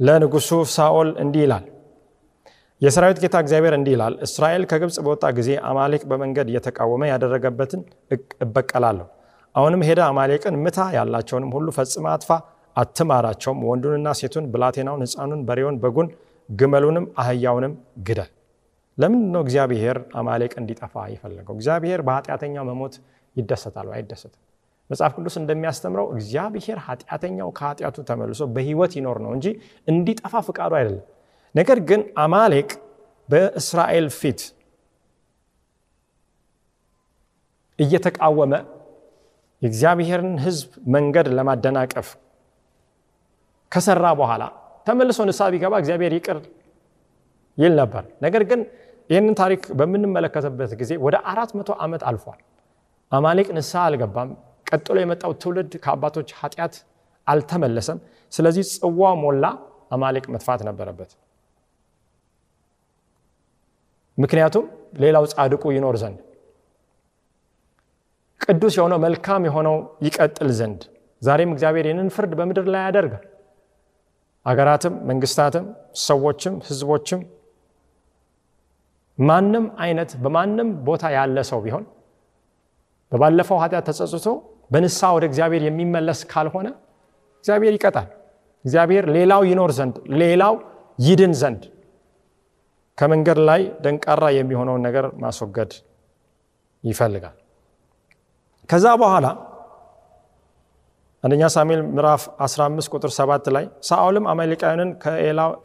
ለንጉሱ 0.00 0.50
ሳኦል 0.74 1.10
እንዲህ 1.22 1.42
ይላል 1.44 1.64
የሰራዊት 2.82 3.18
ጌታ 3.22 3.36
እግዚአብሔር 3.42 3.74
እንዲህ 3.76 3.92
ይላል፣ 3.94 4.14
እስራኤል 4.26 4.64
ከግብፅ 4.70 4.96
በወጣ 5.04 5.24
ጊዜ 5.38 5.50
አማሌቅ 5.68 6.02
በመንገድ 6.10 6.48
እየተቃወመ 6.50 7.02
ያደረገበትን 7.10 7.82
እበቀላለሁ። 8.44 9.06
አሁንም 9.54 9.82
ሄደ 9.88 10.00
አማሌቅን 10.08 10.56
ምታ፣ 10.64 10.78
ያላቸውንም 10.96 11.52
ሁሉ 11.56 11.68
ፈጽመ 11.76 12.04
አጥፋ፣ 12.14 12.30
አትማራቸውም። 12.76 13.60
ወንዱንና 13.68 14.08
ሴቱን፣ 14.18 14.46
ብላቴናውን፣ 14.52 15.02
ሕፃኑን፣ 15.06 15.42
በሬውን፣ 15.48 15.76
በጉን፣ 15.82 16.08
ግመሉንም 16.48 17.06
አህያውንም 17.20 17.72
ግደል። 18.06 18.30
ለምንድን 18.98 19.30
ነው 19.34 19.42
እግዚአብሔር 19.44 19.96
አማሌቅ 20.18 20.52
እንዲጠፋ 20.60 20.94
የፈለገው? 21.12 21.54
እግዚአብሔር 21.58 22.00
በኃጢአተኛው 22.06 22.64
መሞት 22.68 22.94
ይደሰታል 23.36 23.88
አይደሰትም? 23.96 24.40
መጽሐፍ 24.90 25.12
ቅዱስ 25.16 25.34
እንደሚያስተምረው 25.40 26.06
እግዚአብሔር 26.14 26.78
ኃጢአተኛው 26.86 27.48
ከኃጢአቱ 27.58 27.96
ተመልሶ 28.08 28.42
በህይወት 28.54 28.92
ይኖር 28.98 29.18
ነው 29.24 29.32
እንጂ 29.36 29.46
እንዲጠፋ 29.88 30.34
ፍቃዱ 30.48 30.72
አይደለም። 30.78 31.04
ነገር 31.54 31.78
ግን 31.88 32.00
አማሌቅ 32.24 32.68
በእስራኤል 33.28 34.06
ፊት 34.18 34.40
እየተቃወመ 37.78 38.52
የእግዚአብሔርን 39.62 40.34
ሕዝብ 40.44 40.70
መንገድ 40.94 41.26
ለማደናቀፍ 41.36 42.08
ከሰራ 43.76 44.06
በኋላ 44.18 44.42
ተመልሶ 44.86 45.18
ንስሐ 45.28 45.46
ቢገባ 45.52 45.74
እግዚአብሔር 45.82 46.12
ይቅር 46.16 46.38
ይል 47.58 47.72
ነበር። 47.80 48.04
ነገር 48.24 48.42
ግን 48.50 48.60
ይህንን 49.10 49.34
ታሪክ 49.40 49.62
በምንመለከትበት 49.78 50.70
ጊዜ 50.80 50.92
ወደ 51.04 51.16
አራት 51.30 51.50
መቶ 51.58 51.70
ዓመት 51.84 52.02
አልፏል። 52.08 52.38
አማሌቅ 53.12 53.48
ንስሐ 53.56 53.82
አልገባም። 53.88 54.30
ቀጥሎ 54.66 54.96
የመጣው 55.02 55.32
ትውልድ 55.42 55.72
ከአባቶች 55.84 56.28
ኃጢአት 56.40 56.74
አልተመለሰም። 57.26 57.98
ስለዚህ 58.32 58.64
ጽዋ 58.74 59.12
ሞላ፣ 59.22 59.44
አማሌቅ 59.94 60.24
መጥፋት 60.34 60.60
ነበረበት። 60.68 61.10
ምክንያቱም 64.18 64.64
ሌላው 65.02 65.24
ጻድቁ 65.32 65.64
ይኖር 65.76 65.96
ዘንድ 66.02 66.18
ቅዱስ 68.40 68.74
የሆነው 68.78 68.98
መልካም 69.04 69.42
የሆነው 69.48 69.76
ይቀጥል 70.06 70.50
ዘንድ 70.58 70.80
ዛሬም 71.22 71.50
እግዚአብሔር 71.54 71.86
ይህንን 71.88 72.08
ፍርድ 72.16 72.32
በምድር 72.38 72.66
ላይ 72.74 72.82
ያደርጋል። 72.86 73.24
አገራትም፣ 74.46 74.94
መንግስታትም፣ 75.08 75.64
ሰዎችም፣ 76.02 76.54
ህዝቦችም 76.68 77.20
ማንም 79.18 79.64
አይነት 79.84 80.10
በማንም 80.24 80.68
ቦታ 80.86 81.04
ያለ 81.14 81.36
ሰው 81.50 81.60
ቢሆን 81.64 81.84
በባለፈው 83.12 83.58
ኃጢአት 83.62 83.84
ተጸጽቶ 83.90 84.26
በንስሐ 84.70 85.08
ወደ 85.16 85.24
እግዚአብሔር 85.30 85.62
የሚመለስ 85.66 86.20
ካልሆነ 86.30 86.68
እግዚአብሔር 87.38 87.74
ይቀጣል። 87.76 88.08
እግዚአብሔር 88.64 89.04
ሌላው 89.16 89.42
ይኖር 89.50 89.70
ዘንድ 89.78 89.96
ሌላው 90.20 90.54
ይድን 90.98 91.34
ዘንድ 91.40 91.62
ከመንገድ 92.98 93.38
ላይ 93.48 93.62
ደንቃራ 93.84 94.24
የሚሆነውን 94.36 94.82
ነገር 94.86 95.06
ማስወገድ 95.22 95.72
ይፈልጋል። 96.84 97.36
ከዛ 98.68 98.86
በኋላ 99.02 99.26
አንደኛ 101.26 101.44
ሳሙኤል 101.52 101.80
ምዕራፍ 101.88 102.24
15 102.44 102.90
ቁጥር 102.94 103.10
7 103.14 103.46
ላይ 103.54 103.64
ሳኦልም 103.86 104.24
አማሌቃውያንን 104.32 104.90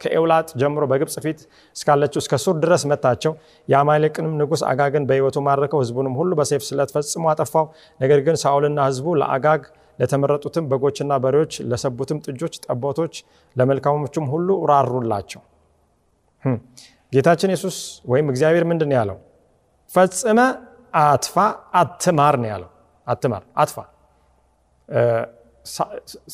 ከኤውላጥ 0.00 0.48
ጀምሮ 0.60 0.84
በግብፅ 0.90 1.14
ፊት 1.24 1.40
እስካለችው 1.76 2.20
እስከ 2.22 2.38
ሱር 2.44 2.56
ድረስ 2.64 2.82
መታቸው። 2.92 3.32
የአማሌቅንም 3.68 4.32
ንጉሥ 4.40 4.62
አጋግን 4.70 5.04
በሕይወቱ 5.10 5.42
ማረከው፣ 5.46 5.80
ሕዝቡንም 5.82 6.14
ሁሉ 6.20 6.30
በሰይፍ 6.40 6.64
ስለት 6.68 6.92
ፈጽሞ 6.96 7.30
አጠፋው። 7.32 7.66
ነገር 8.00 8.20
ግን 8.26 8.38
ሳኦልና 8.42 8.86
ሕዝቡ 8.88 9.14
ለአጋግ 9.22 9.62
ለተመረጡትም 9.98 10.66
በጎችና 10.70 11.20
በሬዎች፣ 11.24 11.54
ለሰቡትም 11.70 12.20
ጥጆች፣ 12.26 12.56
ጠቦቶች፣ 12.66 13.14
ለመልካሞቹም 13.56 14.26
ሁሉ 14.34 14.58
ራሩላቸው። 14.70 15.42
ጌታችን 17.12 17.52
ኢየሱስ 17.52 17.78
ወይም 18.06 18.28
እግዚአብሔር 18.32 18.66
ምንድን 18.70 18.90
ነው 18.90 18.98
ያለው? 19.00 19.18
ፈጽመ 19.90 20.38
አጥፋ፣ 21.02 21.36
አትማር 21.76 22.36
ነው 22.42 22.50
ያለው። 22.52 22.70
አትማር፣ 23.06 23.44
አጥፋ 23.56 23.76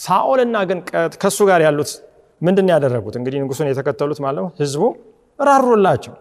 ሳኦልና 0.02 0.56
ግን 0.68 0.78
ከሱ 1.22 1.38
ጋር 1.50 1.60
ያሉት 1.66 1.90
ምንድን 2.42 2.68
ያደረጉት? 2.72 3.14
እንግዲህ 3.20 3.38
ንጉሱን 3.44 3.68
የተከተሉት 3.70 4.18
ማለት 4.24 4.56
ህዝቡ 4.60 4.82
ራሩላቸው። 5.38 6.14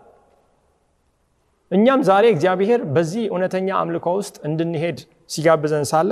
እኛም 1.72 2.02
ዛሬ 2.10 2.26
እግዚአብሔር 2.34 2.82
በዚህ 2.96 3.24
እውነተኛ 3.32 3.70
አምልኮ 3.82 4.08
ውስጥ 4.20 4.36
እንድንሄድ 4.48 4.98
ሲጋብዘን 5.30 5.86
ሳለ 5.92 6.12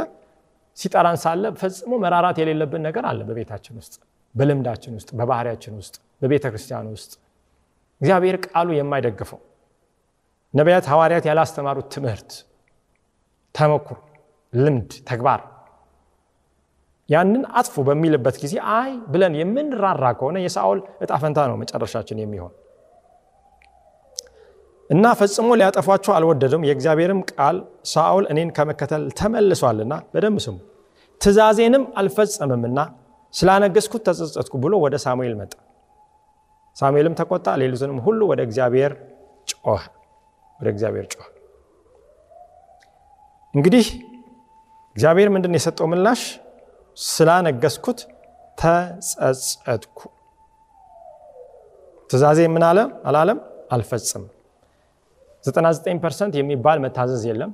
ሲጠራን 0.78 1.18
ሳለ 1.24 1.44
ፈጽሞ 1.60 1.92
መራራት 2.04 2.38
የሌለብን 2.42 2.82
ነገር 2.88 3.04
አለ። 3.12 3.20
በቤታችን 3.30 3.76
ውስጥ፣ 3.82 3.94
በልምዳችን 4.36 4.94
ውስጥ፣ 4.98 5.10
በባህሪያችን 5.20 5.74
ውስጥ፣ 5.80 5.96
በቤተ 6.22 6.46
ክርስቲያን 6.52 6.88
ውስጥ 6.96 7.12
እግዚአብሔር 8.02 8.38
ቃሉ 8.46 8.70
የማይደግፈው 8.78 9.40
ነቢያት፣ 10.54 10.86
ሐዋርያት 10.92 11.26
ያላስተማሩት 11.30 11.88
ትምህርት፣ 11.96 12.32
ተመኩር፣ 13.56 14.00
ልምድ፣ 14.54 14.92
ተግባር 15.10 15.42
ያንን 17.10 17.42
አጥፉ 17.60 17.84
በሚልበት 17.88 18.36
ጊዜ 18.44 18.54
አይ 18.76 18.92
ብለን 19.14 19.34
የምንራራ 19.40 20.06
ከሆነ 20.20 20.38
የሳኦል 20.44 20.80
እጣ 21.04 21.12
ፈንታ 21.24 21.40
ነው 21.50 21.58
መጨረሻችን 21.62 22.22
የሚሆን 22.22 22.54
እና 24.90 25.06
ፈጽሞ 25.20 25.50
ሊያጠፏቸው 25.60 26.12
አልወደድም። 26.16 26.64
የእግዚአብሔርም 26.68 27.22
ቃል 27.32 27.58
ሳኦል 27.92 28.26
እኔን 28.32 28.50
ከመከተል 28.58 29.04
ተመልሷልና፣ 29.20 29.94
በደንብ 30.14 30.40
ስሙ፣ 30.46 30.58
ትእዛዜንም 31.22 31.84
አልፈጸምምና 32.00 32.80
ስላነገስኩት 33.34 34.04
ተጸጸትኩ 34.08 34.56
ብሎ 34.64 34.74
ወደ 34.84 34.96
ሳሙኤል 35.06 35.34
መጣ። 35.40 35.54
ሳሙኤልም 36.78 37.14
ተቆጣ፣ 37.20 37.48
ሌሎትንም 37.62 38.00
ሁሉ 38.06 38.22
ወደ 38.32 38.42
እግዚአብሔር 38.48 38.92
ጮኸ 39.64 39.82
ወደ 40.60 40.68
እግዚአብሔር 40.74 41.06
ጮኸ። 41.14 41.26
እንግዲህ 43.54 43.86
እግዚአብሔር 44.96 45.30
ምንድን 45.36 45.56
የሰጠው 45.58 45.88
ምላሽ? 45.92 46.22
ስላነገስኩት 46.98 48.00
ተጸጸትኩ። 48.58 50.00
ትእዛዜ 52.10 52.40
ምን 52.48 52.64
አለ 52.70 52.80
አላለም? 53.10 53.40
አልፈጽምም። 53.72 54.26
99 55.44 56.00
percent 56.04 56.34
የሚባል 56.40 56.78
መታዘዝ 56.86 57.24
የለም። 57.30 57.52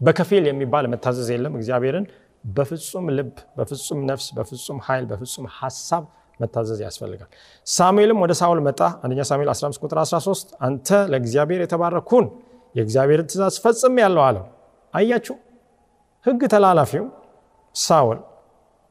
በከፊል 0.00 0.44
የሚባል 0.50 0.84
መታዘዝ 0.92 1.28
የለም። 1.34 1.52
እግዚአብሔርን 1.58 2.06
በፍጹም 2.44 3.06
ልብ፣ 3.16 3.28
በፍጹም 3.58 4.00
ነፍስ፣ 4.10 4.26
በፍጹም 4.36 4.78
ኃይል፣ 4.86 5.04
በፍጹም 5.10 5.46
ሀሳብ 5.58 6.02
መታዘዝ 6.40 6.78
ያስፈልጋል። 6.84 7.30
ሳሙኤልም 7.66 8.18
ወደ 8.24 8.32
ሳውል 8.40 8.60
መጣ። 8.66 8.80
አንደኛ 9.02 9.22
ሳሙኤል 9.30 9.50
15 9.52 9.80
ቁጥር 9.84 9.98
13 10.04 10.54
አንተ 10.60 10.88
ለእግዚአብሔር 11.12 11.60
የተባረክህ 11.64 12.11
ሁን 12.11 12.26
የእግዚአብሔርን 12.74 13.26
ትእዛዝ 13.30 13.56
ፈጽሜአለሁ 13.64 14.22
አለው። 14.28 14.44
አያችሁ 14.94 15.36
ህግ 16.26 16.42
ተላላፊው 16.52 17.04
ሳውል 17.74 18.18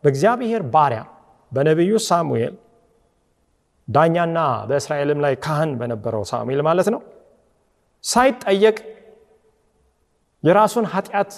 በእግዚአብሔር 0.04 0.64
ባሪያ 0.74 1.02
በነቢዩ 1.52 1.94
ሳሙኤል 2.08 2.54
ዳኛና 3.88 4.38
በእስራኤልም 4.70 5.20
ላይ 5.26 5.34
ካህን 5.44 5.72
በነበረው 5.80 6.24
ሳሙኤል 6.32 6.62
ማለት 6.68 6.88
ነው 6.94 7.02
ሳይጠየቅ 8.04 8.78
የራሱን 10.44 10.86
ኃጢአት 10.94 11.32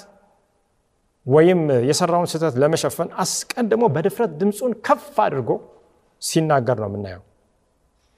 ወይም 1.25 1.60
የሰራውን 1.89 2.28
ስህተት 2.32 2.56
ለመሸፈን 2.62 3.10
አስቀድሞ 3.23 3.84
በድፍረት 3.93 4.32
ድምፁን 4.41 4.73
ከፍ 4.88 5.15
አድርጎ 5.23 5.49
ሲናገር 6.21 6.78
ነው 6.84 6.89
የምናየው። 6.89 7.23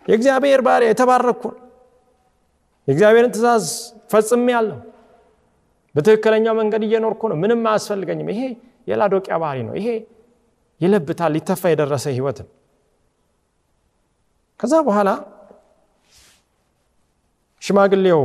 የእግዚአብሔር 0.06 0.62
ባሪያ 0.68 0.88
የተባረኩን 0.92 1.56
የእግዚአብሔርን 2.88 3.32
ትእዛዝ 3.34 3.66
ፈጽሜ 4.12 4.48
ያለው 4.56 4.80
በትክክለኛው 5.96 6.54
መንገድ 6.60 6.82
እየኖርኩ 6.88 7.22
ነው፣ 7.32 7.38
ምንም 7.44 7.62
አያስፈልገኝም። 7.70 8.30
ይሄ 8.34 8.42
የላዶቂያ 8.88 9.36
ባህሪ 9.42 9.60
ነው። 9.68 9.76
ይሄ 9.80 9.88
ይለብታል፣ 10.82 11.32
ሊተፋ 11.36 11.62
የደረሰ 11.72 12.06
ህይወትም 12.16 12.48
ከዛ 14.60 14.74
በኋላ 14.88 15.10
ሽማግሌው 17.62 18.22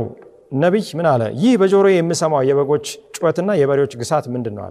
ነቢይ 0.55 0.87
ምን 0.97 1.07
አለ? 1.11 1.23
ይህ 1.41 1.53
በጆሮ 1.61 1.85
የምሰማው 1.91 2.41
የበጎች 2.47 2.85
ጩኸትና 3.15 3.49
የበሬዎች 3.59 3.93
ግሳት 4.01 4.25
ምንድን 4.33 4.53
ነው 4.57 4.65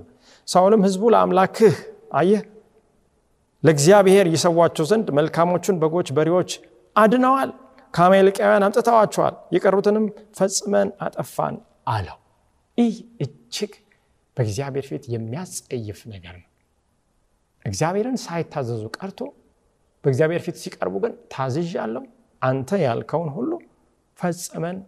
ሳውልም 0.48 0.82
ህዝቡ 0.86 1.02
ለአምላክህ 1.14 1.74
አየህ 2.18 2.42
ለእግዚአብሔር 3.62 4.26
ይሰዋቸው 4.34 4.84
ዘንድ 4.90 5.08
መልካሞቹን 5.18 5.76
በጎች 5.82 6.08
በሬዎች 6.16 6.50
አድነዋል፣ 6.96 7.50
ከአማሌቃውያን 7.94 8.64
አምጥተዋቸዋል፣ 8.66 9.34
የቀሩትንም 9.54 10.04
ፈጽመን 10.38 10.88
አጠፋን 11.06 11.56
አለው። 11.88 12.18
ይህ 12.78 12.94
እጅግ 13.24 13.72
በእግዚአብሔር 14.36 14.86
ፊት 14.90 15.04
የሚያስጸይፍ 15.14 16.00
ነገር 16.14 16.34
ነው። 16.38 16.48
እግዚአብሔርን 17.64 18.16
ሳይታዘዙ 18.22 18.84
ቀርቶ 18.96 19.20
በእግዚአብሔር 20.04 20.40
ፊት 20.46 20.56
ሲቀርቡ 20.62 20.94
ግን 21.04 21.12
ታዝዣለሁ፣ 21.34 22.04
አንተ 22.42 22.70
ያልከውን 22.84 23.30
ሁሉ 23.36 23.50
ፈጽመን 24.18 24.78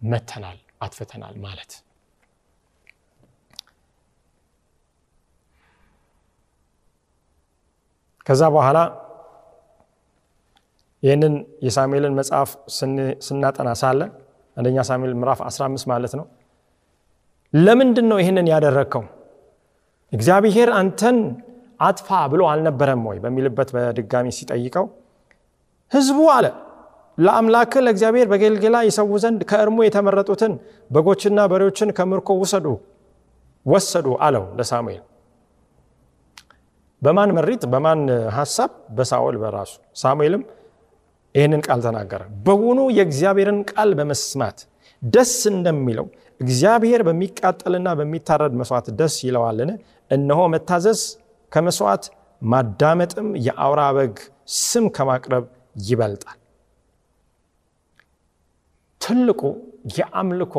መተናል፣ 0.00 0.58
አጥፍተናል 0.80 1.34
ማለት 1.44 1.72
ከዛ 8.26 8.42
በኋላ 8.54 8.78
ይህንን 11.02 11.34
የሳሙኤልን 11.66 12.14
መጽሐፍ 12.18 12.50
ስናጠና 13.26 13.70
ሳለ 13.80 14.00
አንደኛ 14.56 14.78
ሳሙኤል 14.88 15.14
ምዕራፍ 15.20 15.40
15 15.46 15.88
ማለት 15.92 16.12
ነው 16.18 16.26
ለምንድን 17.54 18.06
ነው 18.10 18.18
ይህንን 18.22 18.46
ያደረግከው? 18.52 19.02
እግዚአብሔር 20.12 20.68
አንተን 20.78 21.18
አጥፋ 21.80 22.08
ብሎ 22.32 22.42
አልነበረም 22.50 23.02
ወይ 23.08 23.18
በሚልበት 23.24 23.70
በድጋሚ 23.76 24.26
ሲጠይቀው 24.36 24.86
ህዝቡ 25.92 26.18
አለ 26.34 26.46
ለአምላክ 27.18 27.72
ለእግዚአብሔር 27.84 28.26
በጌልጌላ 28.30 28.76
ይሰዉ 28.86 29.10
ዘንድ 29.24 29.40
ከእርሙ 29.50 29.78
የተመረጡትን 29.84 30.52
በጎችና 30.90 31.40
በሬዎችን 31.50 31.90
ከምርኮ 31.98 32.30
ውሰዱ 32.40 32.66
ወሰዱ 33.66 34.06
አለው 34.26 34.44
ለሳሙኤል። 34.58 35.02
በማን 37.02 37.30
መሪት? 37.36 37.62
በማን 37.72 38.00
ሀሳብ? 38.36 38.70
በሳኦል 38.96 39.36
በራሱ። 39.42 39.72
ሳሙኤልም 40.02 40.42
ይህንን 41.34 41.62
ቃል 41.66 41.80
ተናገረ። 41.86 42.22
በውኑ 42.46 42.80
የእግዚአብሔርን 42.98 43.58
ቃል 43.70 43.90
በመስማት 43.98 44.58
ደስ 45.02 45.32
እንደሚለው 45.52 46.06
እግዚአብሔር 46.40 47.00
በሚቃጠልና 47.08 47.88
በሚታረድ 47.98 48.54
መስዋዕት 48.60 48.86
ደስ 49.00 49.16
ይለዋልን? 49.26 49.70
እነሆ 50.10 50.40
መታዘዝ 50.54 51.00
ከመስዋዕት 51.54 52.04
ማዳመጥም 52.42 53.28
የአውራ 53.46 53.82
በግ 53.96 54.16
ስም 54.60 54.86
ከማቅረብ 54.96 55.44
ይበልጣል። 55.82 56.38
ትልቁ 59.00 59.40
የአምልኮ 59.96 60.54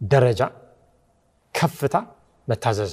ደረጃ 0.00 0.40
ከፍታ 1.54 1.96
መታዘዝ 2.48 2.92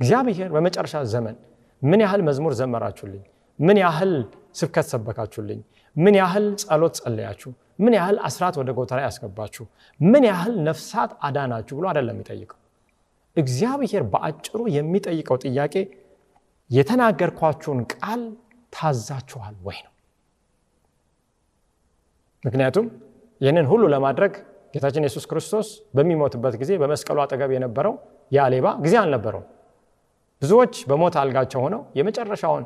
እግዚአብሔር 0.00 0.48
በመጨረሻ 0.54 0.96
ዘመን 1.12 1.36
ምን 1.82 2.00
ያህል 2.04 2.22
መዝሙር 2.28 2.52
ዘመራችሁልኝ፣ 2.60 3.22
ምን 3.58 3.78
ያህል 3.82 4.12
ስብከት 4.54 4.86
ሰበካችሁልኝ፣ 4.90 5.60
ምን 5.96 6.14
ያህል 6.20 6.46
ጸሎት 6.62 6.94
ጸለያችሁ፣ 7.00 7.50
ምን 7.78 7.94
ያህል 7.98 8.16
አስራት 8.28 8.54
ወደ 8.60 8.70
ጎተራ 8.78 8.98
ያስገባችሁ፣ 9.06 9.64
ምን 10.00 10.24
ያህል 10.30 10.54
ነፍሳት 10.68 11.10
አዳናችሁ 11.26 11.74
ብሎ 11.78 11.86
አይደለም 11.90 12.16
የሚጠይቀው። 12.16 12.58
እግዚአብሔር 13.36 14.02
በአጭሩ 14.12 14.60
የሚጠይቀው 14.76 15.36
ጥያቄ 15.44 15.74
የተናገርኳችሁን 16.70 17.80
ቃል 17.94 18.22
ታዛችኋል 18.72 19.54
ወይ 19.66 19.78
ነው። 19.84 19.92
ምክንያቱም 22.44 22.86
ይህንን 23.40 23.66
ሁሉ 23.70 23.82
ለማድረግ 23.94 24.32
ጌታችን 24.74 25.04
ኢየሱስ 25.04 25.24
ክርስቶስ 25.30 25.68
በሚሞትበት 25.96 26.54
ጊዜ 26.62 26.72
በመስቀሉ 26.82 27.18
አጠገብ 27.24 27.50
የነበረው 27.54 27.94
ያ 28.32 28.46
ሌባ 28.52 28.66
ጊዜ 28.84 28.94
አልነበረው። 29.02 29.42
ብዙዎች 30.42 30.74
በሞት 30.88 31.14
አልጋቸው 31.20 31.60
ሆነው 31.64 31.82
የመጨረሻውን 31.98 32.64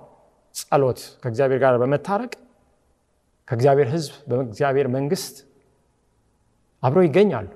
ጸሎት 0.54 1.00
ከእግዚአብሔር 1.22 1.58
ጋር 1.64 1.74
በመታረቅ 1.82 2.32
ከእግዚአብሔር 3.48 3.88
ሕዝብ 3.92 4.14
በእግዚአብሔር 4.30 4.88
መንግስት 4.96 5.36
አብረው 6.82 7.04
ይገኛሉ። 7.06 7.48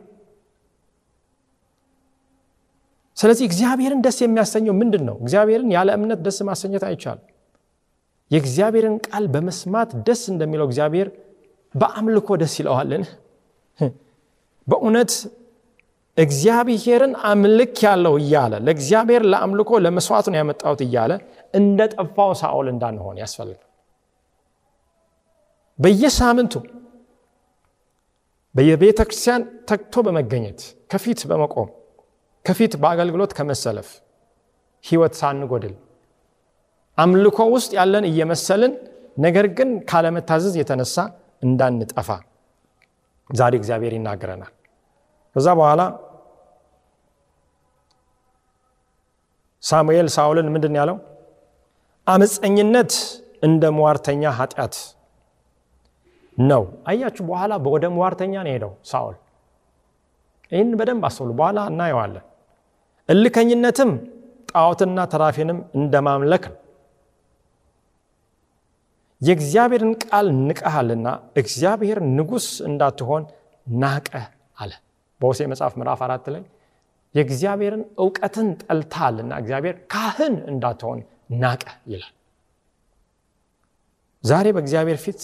ስለዚህ 3.17 3.45
እግዚአብሔርን 3.49 4.01
ደስ 4.05 4.19
የሚያሰኘው 4.23 4.75
ምንድን 4.81 5.03
ነው? 5.09 5.17
እግዚአብሔርን 5.23 5.71
ያለ 5.75 5.89
እምነት 5.99 6.21
ደስ 6.27 6.39
ማሰኘት 6.49 6.85
አይቻልም። 6.89 7.27
የእግዚአብሔርን 8.31 8.97
ቃል 9.07 9.25
በመስማት 9.35 9.91
ደስ 10.07 10.23
እንደሚለው 10.33 10.67
እግዚአብሔር 10.71 11.09
በአምልኮ 11.75 12.29
ደስ 12.43 12.55
ይለዋልን? 12.61 13.05
በእውነት 14.67 15.13
እግዚአብሔርን 16.17 17.13
አምልክ 17.31 17.77
ያለው 17.87 18.15
እያለ 18.21 18.55
ለእግዚአብሔር 18.67 19.23
ለአምልኮ 19.33 19.71
ለመስዋዕት 19.85 20.27
ነው 20.31 20.39
ያመጣሁት 20.41 20.81
እያለ 20.87 21.13
እንደ 21.55 21.81
ጠፋው 21.95 22.31
ሳኦል 22.41 22.67
እንዳንሆን 22.73 23.17
ያስፈልጋል። 23.23 23.61
በየሳምንቱ 25.79 26.55
በየቤተ 28.55 29.01
ክርስቲያን 29.07 29.43
ተግቶ 29.69 29.95
በመገኘት 30.07 30.61
ከፊት 30.93 31.21
በመቆም 31.31 31.69
ከፊት 32.45 32.73
በአገልግሎት 32.83 33.33
ከመሰለፍ 33.39 33.89
ህይወት 34.85 35.15
ሳንጎድል 35.21 35.75
አምልኮ 36.99 37.39
ውስጥ 37.55 37.71
ያለን 37.79 38.05
እየመሰልን 38.11 38.73
ነገር 39.19 39.47
ግን 39.59 39.71
ካለመታዘዝ 39.91 40.55
የተነሳ 40.61 40.97
እንዳንጠፋ 41.43 42.09
ዛሬ 43.31 43.53
እግዚአብሔር 43.61 43.93
ይናገረናል። 43.97 44.53
ከዛ 45.37 45.49
በኋላ 45.59 45.83
ሳሙኤል 49.63 50.09
ሳውልን 50.15 50.49
ምንድን 50.55 50.75
ያለው? 50.79 50.97
አመፀኝነት 52.07 52.93
እንደ 53.43 53.65
ሟርተኛ 53.79 54.23
ኃጢአት 54.39 54.75
ነው። 56.39 56.63
አያችሁ፣ 56.91 57.25
በኋላ 57.31 57.53
ወደ 57.75 57.87
ሟርተኛ 57.97 58.35
ነው 58.45 58.53
ሄደው 58.55 58.73
ሳውል። 58.91 59.17
ይህን 60.53 60.71
በደንብ 60.79 61.05
አስተውሉ፣ 61.09 61.31
በኋላ 61.39 61.59
እናየዋለን። 61.71 62.25
እልከኝነትም 63.09 63.91
ጣዖትና 64.51 64.99
ተራፊንም 65.13 65.59
እንደ 65.79 65.95
ማምለክ 66.07 66.45
ነው። 66.51 66.59
የእግዚአብሔርን 69.21 69.93
ቃል 70.05 70.27
ንቀሃልና 70.41 71.09
እግዚአብሔር 71.41 71.99
ንጉሥ 72.17 72.47
እንዳትሆን 72.69 73.23
ናቀ 73.67 74.09
አለ። 74.59 74.73
በሆሴ 75.21 75.41
መጽሐፍ 75.53 75.75
ምዕራፍ 75.79 76.01
አራት 76.07 76.27
ላይ 76.35 76.43
የእግዚአብሔርን 77.15 77.83
እውቀትን 78.03 78.49
ጠልታልና 78.63 79.33
እግዚአብሔር 79.43 79.77
ካህን 79.93 80.35
እንዳትሆን 80.53 81.01
ናቀ 81.43 81.63
ይላል። 81.93 82.13
ዛሬ 84.25 84.47
በእግዚአብሔር 84.57 84.99
ፊት 85.05 85.23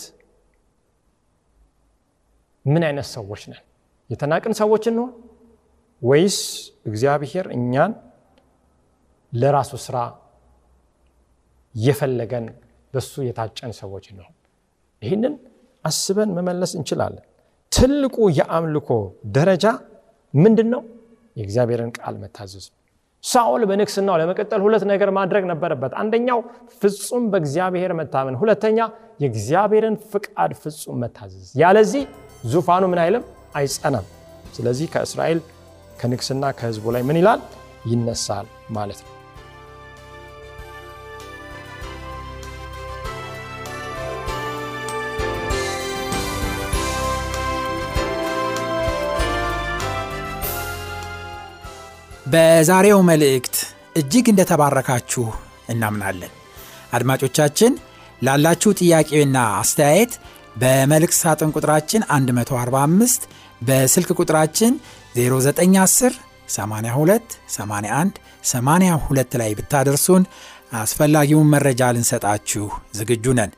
ምን 2.64 2.82
አይነት 2.88 3.06
ሰዎች 3.10 3.42
ነን? 3.50 3.62
የተናቅን 4.10 4.54
ሰዎች 4.60 4.84
እንሆን 4.90 5.10
ወይስ 6.02 6.38
እግዚአብሔር 6.86 7.46
እኛን 7.56 7.92
ለራሱ 9.32 9.72
ስራ 9.84 9.96
የፈለገን 11.74 12.46
በሱ 12.94 13.12
የታጨን 13.26 13.72
ሰዎች 13.80 14.04
እንሆን? 14.12 14.34
ይህንን 15.02 15.34
አስበን 15.84 16.30
መመለስ 16.38 16.72
እንችላለን። 16.78 17.24
ትልቁ 17.72 18.16
የአምልኮ 18.38 18.88
ደረጃ 19.36 19.64
ምንድን 20.34 20.68
ነው? 20.74 20.82
የእግዚአብሔርን 21.36 21.90
ቃል 21.98 22.14
መታዘዝ 22.22 22.64
ነው። 22.70 22.76
ሳኦል 23.24 23.62
በንግስናው 23.70 24.16
ለመቀጠል 24.20 24.60
ሁለት 24.66 24.84
ነገር 24.90 25.10
ማድረግ 25.18 25.44
ነበረበት። 25.50 25.92
አንደኛው 26.02 26.38
ፍጹም 26.80 27.24
በእግዚአብሔር 27.32 27.92
መታመን፣ 28.00 28.36
ሁለተኛ 28.42 28.78
የእግዚአብሔርን 29.22 29.96
ፍቃድ 30.10 30.52
ፍጹም 30.62 30.98
መታዘዝ። 31.02 31.48
ያለዚህ 31.62 32.04
ዙፋኑ 32.46 32.84
ምን 32.92 33.00
አይልም 33.04 33.24
አይጸናም። 33.54 34.06
ስለዚህ 34.54 34.86
ከእስራኤል 34.92 35.40
ከንግስና 36.00 36.52
ከህዝቡ 36.58 36.92
ላይ 36.96 37.02
ምን 37.08 37.18
ይላል 37.20 37.40
ይነሳል 37.90 38.46
ማለት 38.76 39.00
ነው። 39.04 39.14
በዛሬው 52.32 53.00
መልእክት 53.08 53.54
እጅግ 54.00 54.26
እንደተባረካችሁ 54.32 55.24
እናምናለን። 55.72 56.32
አድማጮቻችን 56.96 57.72
ላላችሁ 58.22 58.70
ጥያቄና 58.80 59.36
አስተያየት 59.60 60.12
በመልእክት 60.56 61.16
ሳጥን 61.20 61.50
ቁጥራችን 61.56 62.02
145 62.10 63.26
በስልክ 63.60 64.10
ቁጥራችን 64.18 64.72
0910 65.14 66.18
82 66.48 67.36
81 67.50 68.18
82 68.44 69.36
ላይ 69.40 69.50
ብታደርሱን 69.58 70.22
አስፈላጊውን 70.80 71.48
መረጃ 71.54 71.82
ልንሰጣችሁ 71.94 72.66
ዝግጁ 72.98 73.32
ነን። 73.38 73.52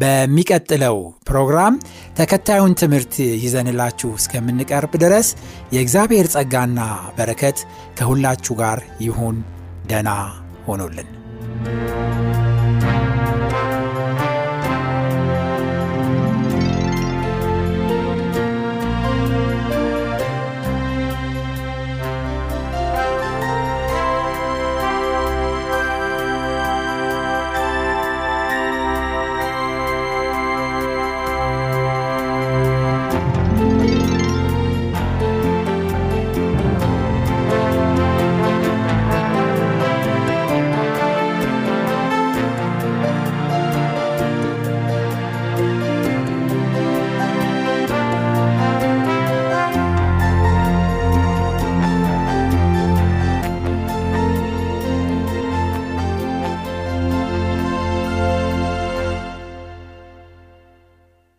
በሚቀጥለው 0.00 0.96
ፕሮግራም 1.28 1.74
ተከታዩን 2.18 2.74
ትምህርት 2.80 3.14
ይዘንላችሁ 3.44 4.10
እስከምንቀርብ 4.20 4.94
ድረስ 5.04 5.28
የእግዚአብሔር 5.76 6.28
ጸጋና 6.34 6.80
በረከት 7.18 7.60
ከሁላችሁ 7.98 8.56
ጋር 8.62 8.80
ይሁን። 9.00 9.38
ደና 9.86 10.10
ሆኖልን 10.66 11.10